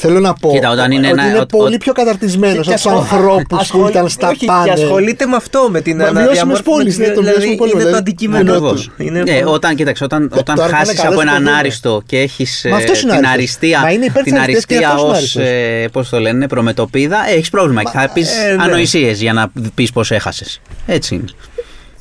Θέλω 0.00 0.20
να 0.20 0.32
πω 0.34 0.50
Κοίτα, 0.52 0.70
όταν 0.70 0.90
είναι 0.90 1.08
ότι 1.08 1.18
ένα- 1.20 1.28
είναι 1.30 1.38
ο- 1.40 1.46
πολύ 1.46 1.74
ο- 1.74 1.78
πιο 1.78 1.92
καταρτισμένος 1.92 2.52
από 2.68 2.76
Και 2.76 2.82
του 2.82 2.90
ασχολ- 2.90 2.96
ανθρώπους 3.12 3.42
που 3.48 3.56
ασχολ- 3.56 3.90
ήταν 3.90 4.08
στα 4.08 4.28
όχι, 4.28 4.38
Και 4.38 4.46
πάνελ. 4.46 4.72
ασχολείται 4.72 5.26
με 5.26 5.36
αυτό, 5.36 5.68
με 5.70 5.80
την 5.80 5.96
Μα 5.96 6.02
βιώσιμες 6.02 6.22
αναδιαμόρφωση. 6.24 6.62
πόλεις, 6.70 6.98
ναι, 6.98 7.06
το 7.06 7.12
δηλαδή, 7.20 7.30
βιώσιμο 7.30 7.56
πόλη, 7.56 7.70
είναι 7.70 7.80
το 7.80 7.86
δηλαδή. 7.86 7.98
αντικείμενο 7.98 8.50
Ακριβώς. 8.52 8.82
του. 8.96 9.02
Είναι 9.04 9.22
Ναι, 9.22 9.40
όταν, 9.44 9.74
κοίταξε, 9.74 10.04
όταν, 10.04 10.30
όταν 10.32 10.56
τώρα 10.56 10.68
πάνε 10.68 10.78
χάσεις 10.78 10.94
καλά 11.00 11.08
από 11.08 11.20
στο 11.20 11.30
έναν 11.30 11.42
δούμε. 11.44 11.56
άριστο 11.56 12.02
και 12.06 12.18
έχεις 12.18 12.66
Μα 12.70 12.76
αυτός 12.76 13.02
είναι 13.02 13.10
την 13.12 13.26
άριστος. 13.26 13.32
αριστεία, 13.34 13.80
Μα 13.80 13.90
είναι 13.90 14.04
υπέρ 14.04 14.22
της 14.22 14.32
την 14.32 14.40
αριστείας 14.42 14.64
και 14.64 14.74
αριστεία 14.86 15.04
αυτός 15.04 15.34
είναι 15.34 15.42
ω. 15.44 15.46
άριστος. 15.46 15.82
Ε, 15.82 15.88
Πώς 15.92 16.08
το 16.08 16.20
λένε, 16.20 16.48
προμετωπίδα, 16.48 17.28
έχεις 17.28 17.50
πρόβλημα. 17.50 17.82
και 17.82 17.90
θα 17.92 18.10
πεις 18.14 18.30
ε, 18.30 18.54
ναι. 18.56 18.62
ανοησίες 18.62 19.20
για 19.20 19.32
να 19.32 19.50
πεις 19.74 19.92
πώς 19.92 20.10
έχασες. 20.10 20.60
Έτσι 20.86 21.14
είναι. 21.14 21.24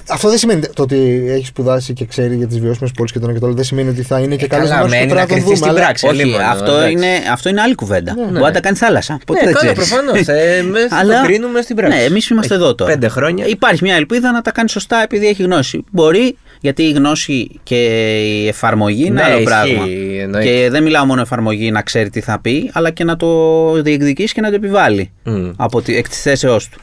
Αυτό 0.10 0.30
δεν 0.30 0.38
σημαίνει 0.38 0.62
το 0.74 0.82
ότι 0.82 1.26
έχει 1.30 1.46
σπουδάσει 1.46 1.94
και 1.94 2.06
ξέρει 2.06 2.36
για 2.36 2.48
τις 2.48 2.60
βιώσιμες 2.60 2.92
πόλεις 2.92 3.12
και 3.12 3.20
το 3.20 3.24
ένα 3.26 3.34
και 3.34 3.40
το 3.40 3.46
άλλο. 3.46 3.56
Δεν 3.56 3.64
σημαίνει 3.64 3.90
ότι 3.90 4.02
θα 4.02 4.20
είναι 4.20 4.36
και 4.36 4.46
Ε, 4.46 4.48
καλός 4.48 4.70
καλά, 4.70 4.82
να 4.82 4.88
μένει 4.88 5.06
να 5.06 5.14
πρέπει 5.14 5.20
να 5.20 5.26
τον 5.28 5.28
κρυφτεί 5.28 5.44
δούμε. 5.44 5.56
στην 5.56 5.70
αλλά- 5.70 5.80
πράξη. 5.80 6.08
Όχι, 6.08 6.16
λίγο, 6.24 6.38
αυτό, 6.38 6.72
εντάξει. 6.72 6.92
είναι, 6.92 7.08
αυτό 7.32 7.50
είναι 7.50 7.62
άλλη 7.62 7.76
κουβέντα. 7.76 8.14
Ναι, 8.16 8.24
Μπορεί 8.24 8.40
να 8.40 8.52
τα 8.52 8.60
κάνει 8.60 8.78
θάλασσα. 8.78 9.20
Ποτέ 9.26 9.40
Ναι, 9.40 9.46
δεν 9.46 9.56
καλά, 9.56 9.74
ξέρει. 9.74 9.88
προφανώς. 9.88 10.28
Ε, 10.28 10.64
με- 10.70 10.88
θα 10.88 11.02
το 11.22 11.26
κρίνουμε 11.28 11.62
στην 11.62 11.76
πράξη. 11.76 11.98
Ναι, 11.98 12.04
εμείς 12.04 12.28
είμαστε 12.30 12.54
Έχει 12.54 12.64
εδώ 12.64 12.76
τώρα. 12.76 12.92
πέντε 12.92 13.08
χρόνια. 13.08 13.46
Υπάρχει 13.46 13.84
μια 13.84 13.96
ελπίδα 13.96 14.32
να 14.32 14.42
τα 14.42 14.52
κάνει 14.52 14.70
σωστά 14.70 15.02
επειδή 15.04 15.28
έχει 15.28 15.44
γνώση. 15.44 15.84
Μπορεί, 15.92 16.38
γιατί 16.62 16.84
η 16.84 16.92
γνώση 16.92 17.60
και 17.64 17.76
η 18.24 18.48
εφαρμογή 18.48 19.06
είναι 19.06 19.14
Ναι, 19.14 19.24
άλλο 19.24 19.32
ισχύει, 19.34 19.44
πράγμα. 19.46 19.84
εννοείται. 20.22 20.50
Και 20.50 20.70
δεν 20.70 20.84
μιλάω 20.84 21.06
μόνο 21.06 21.22
εφαρμογή 21.22 21.72
να 21.72 21.82
ξέρει 21.82 22.10
τι 22.10 22.22
θα 22.22 22.40
πει, 22.42 22.70
αλλά 22.74 22.90
και 22.90 23.04
να 23.04 23.16
το 23.18 23.72
διεκδικήσει 23.82 24.34
και 24.34 24.42
να 24.42 24.50
το 24.50 24.56
επιβάλλει. 24.56 25.12
Μμ. 25.24 25.50
Από 25.58 25.82
τη, 25.82 25.98
εκ 25.98 26.10
της 26.10 26.22
θέσεώς 26.22 26.70
του. 26.70 26.80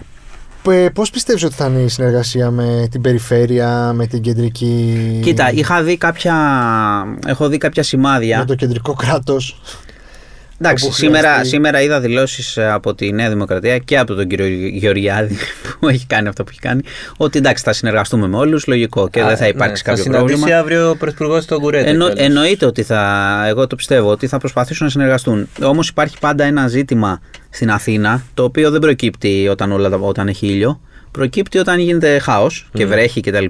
Πώς 0.95 1.11
πιστεύεις 1.11 1.45
ότι 1.45 1.55
θα 1.55 1.67
είναι 1.67 1.81
η 1.81 1.89
συνεργασία 1.89 2.51
με 2.51 2.89
την 2.91 3.01
περιφέρεια, 3.01 3.93
με 3.93 4.07
την 4.07 4.21
κεντρική. 4.21 5.21
Κοίτα, 5.23 5.53
είχα 5.53 5.83
δει 5.83 5.97
κάποια, 5.97 6.35
έχω 7.27 7.49
δει 7.49 7.59
κάποια 7.59 7.83
σημάδια. 7.83 8.39
με 8.39 8.45
το 8.45 8.55
κεντρικό 8.55 8.93
κράτος. 8.93 9.61
Εντάξει, 10.67 10.85
όπου 10.85 10.95
σήμερα, 10.95 11.29
χρειαστεί. 11.29 11.49
σήμερα 11.49 11.81
είδα 11.83 12.01
δηλώσεις 12.01 12.59
από 12.59 12.95
τη 12.95 13.13
Νέα 13.13 13.29
Δημοκρατία 13.29 13.79
και 13.79 13.99
από 13.99 14.15
τον 14.15 14.27
κύριο 14.27 14.47
Γεωργιάδη 14.69 15.37
που 15.81 15.89
έχει 15.89 16.07
κάνει 16.07 16.29
αυτό 16.29 16.43
που 16.45 16.49
έχει 16.51 16.61
κάνει. 16.61 16.81
Ότι 17.17 17.39
εντάξει, 17.39 17.65
θα 17.65 17.73
συνεργαστούμε 17.73 18.27
με 18.29 18.37
όλους, 18.37 18.67
λογικό 18.67 19.09
και 19.09 19.21
Α, 19.21 19.27
δεν 19.27 19.37
θα 19.37 19.47
υπάρξει 19.49 19.83
ναι, 19.87 19.91
κάποιο 19.91 20.05
Θα 20.05 20.11
συναντήσει 20.11 20.39
πρόβλημα. 20.39 20.61
αύριο 20.61 20.91
ο 20.91 20.97
Πρωθυπουργός 20.97 21.43
στον 21.43 21.61
Κουρέτα. 21.61 21.89
Εννο, 21.89 22.05
κιόλας. 22.07 22.25
εννοείται 22.27 22.67
ότι 22.67 22.83
θα, 22.83 23.43
εγώ 23.47 23.67
το 23.67 23.77
πιστεύω, 23.77 24.11
ότι 24.11 24.27
θα 24.27 24.39
προσπαθήσουν 24.39 24.85
να 24.87 24.93
συνεργαστούν. 24.93 25.49
Όμως 25.63 25.89
υπάρχει 25.89 26.17
πάντα 26.21 26.45
ένα 26.45 26.69
ζήτημα 26.69 27.21
στην 27.51 27.71
Αθήνα, 27.71 28.23
το 28.35 28.43
οποίο 28.45 28.71
δεν 28.71 28.81
προκύπτει 28.81 29.49
όταν, 29.51 29.73
όλα, 29.73 29.89
τα- 29.91 29.97
όταν 30.01 30.29
έχει 30.29 30.47
ήλιο. 30.47 30.81
Προκύπτει 31.19 31.59
όταν 31.59 31.79
γίνεται 31.79 32.19
χάος 32.19 32.69
και 32.73 32.87
βρέχει 32.87 33.21
κτλ. 33.21 33.45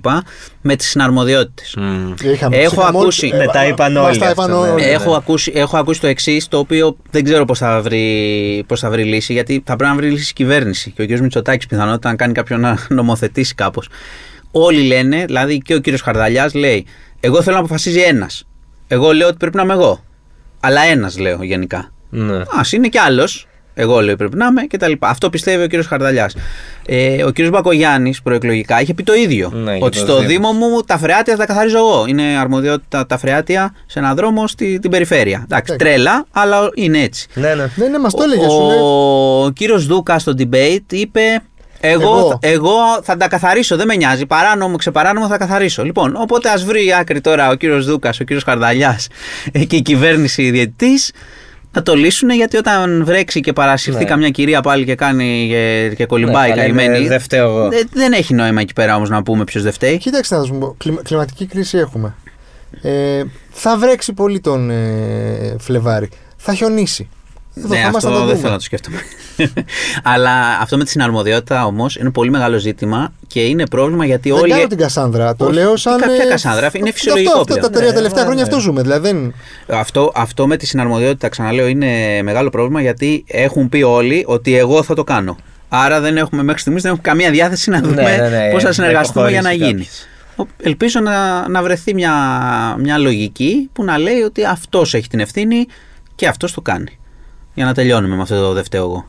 με 0.61 0.77
τις 0.77 0.89
συναρμοδιότητες. 0.89 1.75
Μμ. 1.79 2.13
Είχαμε 2.33 2.57
Έχω 2.57 2.75
ψυχαμόλ- 2.75 3.03
ακούσει- 3.03 3.33
ε, 3.33 3.37
Με 3.37 3.47
τα 3.47 3.67
είπαν 3.67 3.93
μας 3.93 4.07
όλοι 4.11 4.19
τα 4.19 4.31
είπαν 4.31 4.51
αυτό, 4.51 4.65
ναι. 4.65 4.71
όλοι. 4.71 4.85
Ε, 4.85 4.91
Έχω 4.93 5.15
ακούσει, 5.15 5.53
έχω 5.55 5.77
ακούσει 5.77 6.01
το 6.01 6.07
εξής, 6.07 6.49
το 6.49 6.59
οποίο 6.59 6.97
δεν 7.11 7.25
ξέρω 7.25 7.45
πώς 7.45 7.59
θα, 7.59 7.81
βρει, 7.83 8.65
πώς 8.67 8.81
θα 8.81 8.91
βρει 8.91 9.05
λύση, 9.05 9.33
γιατί 9.33 9.63
θα 9.67 9.77
πρέπει 9.77 9.91
να 9.95 9.99
βρει 9.99 10.11
λύση 10.11 10.31
η 10.31 10.33
κυβέρνηση. 10.33 10.91
Και 10.91 11.03
ο 11.03 11.07
κ. 11.07 11.19
Μητσοτάκης 11.19 11.67
πιθανότητα 11.67 12.09
να 12.09 12.17
κάνει 12.17 12.33
κάποιον 12.33 12.61
να 12.61 12.79
νομοθετήσει 12.89 13.55
κάπως. 13.55 13.89
Όλοι 14.51 14.83
λένε, 14.83 15.25
δηλαδή 15.25 15.59
και 15.59 15.75
ο 15.75 15.81
κ. 15.81 15.85
Χαρδαλιάς 16.03 16.55
λέει, 16.55 16.87
Εγώ 17.21 17.43
θέλω 17.43 17.55
να 17.57 17.61
αποφασίζει 17.63 18.01
ένας. 18.01 18.45
Εγώ 18.89 19.13
λέω 19.13 19.29
ότι 19.29 19.37
πρέπει 19.37 19.57
να 19.57 19.63
είμαι 19.63 19.73
εγώ. 19.73 20.05
Αλλά 20.61 20.81
ένας 20.83 21.19
λέω 21.19 21.43
γενικά. 21.43 21.93
Ναι. 22.11 22.37
Α 22.37 22.61
είναι 22.75 22.89
κι 22.89 22.99
άλλος. 22.99 23.47
Εγώ 23.75 24.01
λέω 24.01 24.17
πρέπει 24.17 24.37
να 24.37 24.47
είμαι 24.47 24.63
και 24.63 24.77
τα 24.77 24.89
λοιπά. 24.89 25.09
Αυτό 25.09 25.31
πιστεύει 25.31 25.63
ο 25.63 25.67
κύριος 25.67 25.87
Χαρδαλιάς. 25.87 26.37
Ε, 26.87 27.25
ο 27.25 27.31
κύριος 27.31 27.53
Μπακογιάννης 27.53 28.23
προεκλογικά 28.23 28.81
είχε 28.81 28.95
πει 28.95 29.03
το 29.03 29.15
ίδιο. 29.15 29.51
Ναι, 29.55 29.77
για 29.77 29.87
ότι 29.87 29.99
το 29.99 30.05
στο 30.05 30.15
Δήμο. 30.17 30.29
Δήμο 30.29 30.53
μου 30.53 30.81
τα 30.81 30.99
φρεάτια 30.99 31.33
θα 31.33 31.39
τα 31.39 31.47
καθαρίζω 31.47 31.79
εγώ. 31.79 32.05
Είναι 32.09 32.23
αρμοδιότητα 32.41 33.07
τα 33.07 33.19
φρεάτια 33.19 33.75
σε 33.87 33.99
έναν 33.99 34.17
δρόμο 34.17 34.47
στη, 34.47 34.79
την 34.79 34.91
περιφέρεια. 34.91 35.43
Εντάξει, 35.45 35.73
Εντάξει. 35.73 35.95
τρέλα, 35.95 36.27
αλλά 36.33 36.69
είναι 36.75 36.99
έτσι. 36.99 37.27
Ναι, 37.35 37.55
ναι. 37.55 37.71
Ναι, 37.75 37.87
ναι, 37.87 37.99
μας 37.99 38.15
το 38.15 38.23
έλεγε. 38.23 38.49
Σου 38.49 38.63
λέει. 38.67 38.79
Ο, 38.79 39.45
ο 39.45 39.51
κύριος 39.51 39.87
Δούκας 39.87 40.23
στο 40.23 40.33
debate 40.39 40.93
είπε. 40.93 41.21
Εγώ, 41.81 42.09
Εγώ. 42.09 42.39
εγώ 42.41 42.77
θα 43.03 43.17
τα 43.17 43.29
καθαρίσω, 43.29 43.77
δεν 43.77 43.87
με 43.87 43.95
νοιάζει. 43.95 44.27
Παράνομο, 44.27 44.77
ξεπαράνομο 44.77 45.27
θα 45.27 45.37
καθαρίσω. 45.37 45.85
Λοιπόν, 45.85 46.15
οπότε 46.17 46.49
ας 46.49 46.65
βρει 46.65 46.95
άκρη 47.01 47.21
τώρα 47.21 47.51
ο 47.51 47.55
κύριος 47.55 47.87
Δούκας, 47.87 48.21
ο 48.21 48.25
κύριος 48.25 48.45
Χαρδαλιάς 48.45 49.07
και 49.67 49.77
η 49.77 49.83
κυβέρνηση 49.83 50.51
διαιτητής 50.51 51.13
να 51.75 51.83
το 51.83 51.95
λύσουν 51.95 52.31
γιατί 52.31 52.57
όταν 52.57 53.05
βρέξει 53.05 53.41
και 53.41 53.53
παρασυρθεί 53.53 53.99
Ναι. 54.03 54.09
καμιά 54.09 54.31
κυρία 54.31 54.61
πάλι 54.61 54.85
και 54.85 54.95
κάνει 54.95 55.47
και, 55.49 55.93
και 55.97 56.07
κολυμπάει 56.07 56.49
Ναι, 56.51 56.55
θα 56.57 56.63
λένε, 56.67 56.83
καημένη. 56.83 57.07
«Δεν 57.07 57.21
φταίω 57.21 57.49
εγώ». 57.49 57.69
δε- 57.69 57.83
δεν 57.93 58.13
έχει 58.13 58.35
νόημα 58.35 58.61
εκεί 58.61 58.73
πέρα 58.73 58.97
όμως 58.97 59.09
να 59.11 59.23
πούμε 59.23 59.45
ποιος 59.45 59.63
δεν 59.63 59.73
φταίει. 59.73 59.99
Κοίταξε 59.99 60.37
να 60.37 60.45
σου 60.45 60.55
πω. 60.59 60.75
κλιμα- 60.79 61.03
κλιματική 61.03 61.47
κρίση 61.47 61.79
έχουμε. 61.79 62.15
Ε, 62.83 63.23
θα 63.51 63.79
βρέξει 63.79 64.13
πολύ 64.13 64.41
τον 64.41 64.71
ε, 64.71 65.57
Φλεβάρι. 65.59 66.09
Θα 66.37 66.55
χιονίσει. 66.55 67.09
Εδώ 67.57 67.69
Ναι, 67.69 67.75
θα 67.75 67.81
είμαστε 67.89 68.09
να 68.09 68.15
αυτό 68.15 68.21
το 68.21 68.27
δεν 68.27 68.27
δούμε. 68.27 68.37
θέλω 68.39 68.51
να 68.53 68.57
το 68.59 68.65
σκέφτομαι. 68.65 68.97
Αλλά 70.13 70.59
αυτό 70.61 70.77
με 70.77 70.85
τη 70.85 70.91
συναρμοδιότητα 70.91 71.65
όμως 71.67 71.97
είναι 71.97 72.11
πολύ 72.11 72.31
μεγάλο 72.31 72.59
ζήτημα 72.59 73.13
και 73.27 73.41
είναι 73.41 73.67
πρόβλημα 73.67 74.05
γιατί 74.05 74.31
Δεν 74.31 74.39
όλοι. 74.41 74.51
κάνω 74.53 74.67
την 74.67 74.79
Κασάνδρα. 74.79 75.37
Το 75.37 75.45
Όχι, 75.45 75.55
λέω 75.55 75.75
τι 75.75 75.81
σαν. 75.81 75.99
κάποια 76.01 76.25
ε, 76.25 76.29
Κασάνδρα, 76.29 76.71
είναι 76.75 76.89
αυτό- 76.89 76.93
φυσιολογικό 76.93 77.31
Αυτό, 77.41 77.41
αυτό, 77.43 77.55
πλέον. 77.55 77.73
τα 77.73 77.79
τρία 77.79 77.89
Ναι, 77.89 77.95
τελευταία 77.95 78.21
ναι, 78.23 78.27
χρόνια 78.29 78.45
ναι. 78.45 78.49
αυτό 78.51 78.61
ζούμε. 78.63 78.83
Δηλαδή 78.83 79.09
δεν. 79.11 79.35
Αυτό, 79.69 80.13
αυτό 80.15 80.47
με 80.47 80.57
τη 80.57 80.67
συναρμοδιότητα, 80.67 81.29
ξαναλέω, 81.29 81.67
είναι 81.67 82.23
μεγάλο 82.23 82.51
πρόβλημα 82.51 82.81
γιατί 82.81 83.25
έχουν 83.29 83.69
πει 83.69 83.83
όλοι 83.83 84.25
ότι 84.27 84.57
εγώ 84.57 84.83
θα 84.83 84.95
το 84.95 85.05
κάνω. 85.05 85.37
Άρα 85.69 86.01
δεν 86.01 86.17
έχουμε 86.17 86.43
μέχρι 86.43 86.61
στιγμής 86.61 86.83
δεν 86.83 86.91
έχουμε 86.93 87.09
καμία 87.09 87.31
διάθεση 87.31 87.71
να 87.71 87.81
δούμε 87.81 88.03
ναι, 88.03 88.29
ναι, 88.29 88.51
πώς 88.51 88.63
θα 88.63 88.69
να 88.69 88.75
συνεργαστούμε 88.75 89.31
για 89.31 89.41
να 89.43 89.51
υποχωρήσει 89.53 89.75
γίνει. 89.77 89.89
κάποιος. 89.89 90.07
Ο- 90.37 90.67
Ελπίζω 90.69 91.01
να, 91.01 91.49
να 91.49 91.63
βρεθεί 91.63 91.95
μια, 91.95 92.13
μια 92.79 92.99
λογική 92.99 93.71
που 93.73 93.85
να 93.85 93.99
λέει 93.99 94.21
ότι 94.21 94.45
αυτός 94.45 94.95
έχει 94.95 95.09
την 95.09 95.21
ευθύνη 95.21 95.67
και 96.15 96.27
αυτός 96.27 96.53
το 96.53 96.61
κάνει. 96.61 96.99
Για 97.55 97.65
να 97.65 97.75
τελειώνουμε 97.75 98.17
με 98.17 98.23
αυτό 98.23 98.41
το 98.41 98.53
δεύτερο 98.53 98.83
εγώ. 98.85 99.07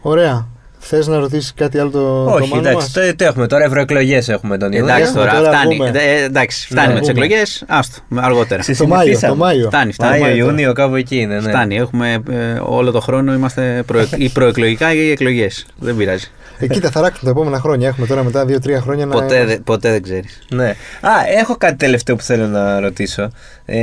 Ωραία. 0.00 0.46
Θες 0.82 1.06
να 1.06 1.18
ρωτήσεις 1.18 1.54
κάτι 1.54 1.78
άλλο 1.78 1.90
το, 1.90 1.98
το 2.24 2.30
Όχι, 2.30 2.48
Μάνο 2.48 2.60
εντάξει, 2.68 2.76
μας; 2.76 2.92
το, 2.92 3.16
το 3.16 3.24
έχουμε 3.24 3.46
τώρα. 3.46 3.64
Ευρωεκλογές 3.64 4.28
έχουμε 4.28 4.58
τον 4.58 4.72
Ιούνιο. 4.72 4.88
Εντάξει 4.88 5.10
έχουμε 5.10 5.24
τώρα, 5.24 5.38
τώρα, 5.38 5.50
φτάνει. 5.58 5.76
πούμε. 5.76 5.90
Ε, 5.94 6.22
εντάξει, 6.22 6.66
φτάνει 6.66 6.86
Ναι, 6.88 6.92
με 6.94 7.00
τις 7.00 7.08
πούμε. 7.10 7.24
εκλογές. 7.24 7.64
Άστο, 7.66 8.00
αργότερα. 8.14 8.62
Συ- 8.62 8.76
Το 8.78 8.86
Μάιο. 8.86 9.02
συνηθίσαμε. 9.02 9.32
Το 9.32 9.38
Μάιο. 9.38 9.66
Φτάνει, 9.66 9.92
φτάνει. 9.92 10.10
Μάιο, 10.10 10.22
Μάιο 10.22 10.36
τώρα. 10.36 10.48
Ιούνιο, 10.50 10.72
κάπου 10.72 10.94
εκεί 10.94 11.16
είναι. 11.16 11.34
Ναι. 11.40 11.48
Φτάνει. 11.48 11.76
Έχουμε 11.76 12.22
ε, 12.30 12.60
όλο 12.62 12.90
το 12.90 13.00
χρόνο 13.00 13.32
είμαστε 13.32 13.82
προε... 13.86 14.06
ή 14.16 14.28
προεκλογικά 14.28 14.92
ή 14.94 15.10
εκλογές. 15.10 15.66
Δεν 15.78 15.96
πειράζει. 15.96 16.30
Ε, 16.60 16.66
κοίτα, 16.66 16.90
θα 16.90 17.00
ράξουν 17.00 17.24
τα 17.24 17.30
επόμενα 17.30 17.60
χρόνια. 17.60 17.88
Έχουμε 17.88 18.06
τώρα 18.06 18.24
μετά 18.24 18.44
2-3 18.44 18.80
χρόνια 18.80 19.06
να. 19.06 19.12
Ποτέ, 19.12 19.44
δε- 19.44 19.58
ποτέ 19.58 19.90
δεν 19.90 20.02
ξέρεις. 20.02 20.38
Ναι. 20.50 20.68
Α, 21.00 21.10
έχω 21.38 21.56
κάτι 21.56 21.76
τελευταίο 21.76 22.16
που 22.16 22.22
θέλω 22.22 22.46
να 22.46 22.80
ρωτήσω. 22.80 23.30
Ε, 23.64 23.78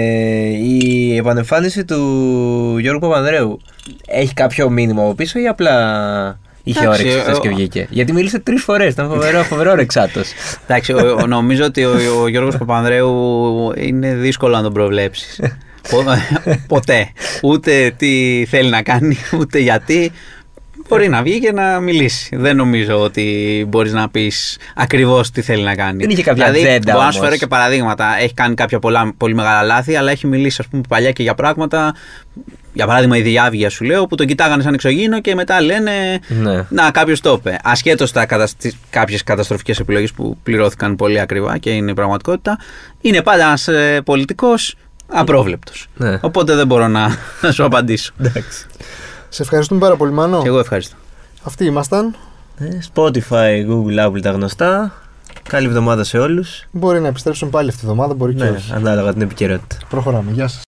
η 0.47 1.15
επανεμφάνιση 1.17 1.85
του 1.85 1.97
Γιώργου 2.79 2.99
Παπανδρέου 2.99 3.59
έχει 4.07 4.33
κάποιο 4.33 4.69
μήνυμα 4.69 5.01
από 5.03 5.13
πίσω 5.13 5.39
ή 5.39 5.47
απλά 5.47 5.73
είχε 6.63 6.79
Εντάξει, 6.79 7.01
όρεξη 7.01 7.19
χθες 7.19 7.37
ο- 7.37 7.39
και 7.39 7.49
βγήκε; 7.49 7.87
Γιατί 7.89 8.13
μίλησε 8.13 8.39
τρεις 8.39 8.63
φορές. 8.63 8.93
Ήταν 8.93 9.07
φοβερό, 9.09 9.43
φοβερό 9.53 9.75
ρεξάτο. 9.75 10.21
Εντάξει, 10.67 10.93
ο- 10.93 11.17
ο- 11.21 11.27
νομίζω 11.27 11.63
ότι 11.65 11.83
ο, 11.85 11.91
ο 12.21 12.27
Γιώργος 12.27 12.57
Παπανδρέου 12.57 13.13
είναι 13.77 14.13
δύσκολο 14.13 14.55
να 14.55 14.61
τον 14.61 14.73
προβλέψεις. 14.73 15.39
Πο- 15.89 16.03
Ποτέ. 16.73 17.11
Ούτε 17.43 17.93
τι 17.97 18.45
θέλει 18.49 18.69
να 18.69 18.81
κάνει, 18.81 19.17
ούτε 19.39 19.59
γιατί. 19.59 20.11
Μπορεί 20.87 21.09
να 21.09 21.21
βγει 21.21 21.39
και 21.39 21.51
να 21.51 21.79
μιλήσει. 21.79 22.35
Δεν 22.35 22.55
νομίζω 22.55 22.99
ότι 22.99 23.65
μπορείς 23.67 23.93
να 23.93 24.09
πεις 24.09 24.57
ακριβώς 24.75 25.31
τι 25.31 25.41
θέλει 25.41 25.63
να 25.63 25.75
κάνει. 25.75 25.97
Δεν 25.97 26.09
είχε 26.09 26.23
κάποια 26.23 26.51
δηλαδή, 26.51 26.67
ατζέντα 26.67 26.91
Μπορώ 26.91 27.05
να 27.05 27.11
σου 27.11 27.17
όμως. 27.17 27.29
φέρω 27.29 27.39
και 27.39 27.47
παραδείγματα. 27.47 28.17
Έχει 28.19 28.33
κάνει 28.33 28.55
κάποια 28.55 28.79
πολλά, 28.79 29.13
πολύ 29.17 29.33
μεγάλα 29.35 29.61
λάθη, 29.63 29.95
αλλά 29.95 30.11
έχει 30.11 30.27
μιλήσει, 30.27 30.57
ας 30.59 30.67
πούμε, 30.67 30.81
παλιά 30.89 31.11
και 31.11 31.23
για 31.23 31.33
πράγματα. 31.33 31.95
Για 32.73 32.85
παράδειγμα, 32.85 33.17
η 33.17 33.21
διάβγεια 33.21 33.69
σου 33.69 33.83
λέω, 33.83 34.07
που 34.07 34.15
τον 34.15 34.27
κοιτάγανε 34.27 34.63
σαν 34.63 34.73
εξωγήινο 34.73 35.21
και 35.21 35.35
μετά 35.35 35.61
λένε. 35.61 36.19
Ναι. 36.27 36.65
Να, 36.69 36.91
κάποιος 36.91 37.21
το 37.21 37.33
είπε. 37.39 37.57
Ασχέτως 37.63 38.11
τα 38.11 38.25
καταστη... 38.25 38.73
κάποιες 38.89 39.23
καταστροφικές 39.23 39.79
επιλογές 39.79 40.11
που 40.11 40.37
πληρώθηκαν 40.43 40.95
πολύ 40.95 41.19
ακριβά 41.19 41.57
και 41.57 41.69
είναι 41.69 41.93
πραγματικότητα, 41.93 42.57
είναι 43.01 43.21
πάντα 43.21 43.43
ένας 43.43 43.67
ε, 43.67 44.01
πολιτικός 44.05 44.75
απρόβλεπτος. 45.07 45.87
Ναι. 45.95 46.17
Οπότε 46.21 46.55
δεν 46.55 46.67
μπορώ 46.67 46.87
να, 46.87 47.17
να 47.41 47.51
σου 47.51 47.63
απαντήσω. 47.63 48.13
Εντάξει. 48.19 48.65
Σε 49.37 49.43
ευχαριστούμε 49.43 49.79
πάρα 49.79 49.95
πολύ, 49.95 50.11
Μάνο. 50.11 50.41
Και 50.41 50.47
εγώ 50.47 50.59
ευχαριστώ. 50.59 50.95
Αυτοί 51.43 51.65
ήμασταν. 51.65 52.15
Ε, 52.57 52.65
Spotify, 52.93 53.65
Google, 53.69 54.07
Apple 54.07 54.21
τα 54.21 54.31
γνωστά. 54.31 54.93
Καλή 55.49 55.67
εβδομάδα 55.67 56.03
σε 56.03 56.17
όλους. 56.17 56.65
Μπορεί 56.71 56.99
να 56.99 57.07
επιστρέψουν 57.07 57.49
πάλι 57.49 57.69
αυτή 57.69 57.79
τη 57.81 57.85
βδομάδα, 57.85 58.13
μπορεί 58.13 58.33
και 58.33 58.43
Ναι, 58.43 58.49
όχι. 58.49 58.73
ανάλογα 58.73 59.13
την 59.13 59.21
επικαιρότητα. 59.21 59.75
Προχωράμε. 59.89 60.31
Γεια 60.31 60.47
σας. 60.47 60.63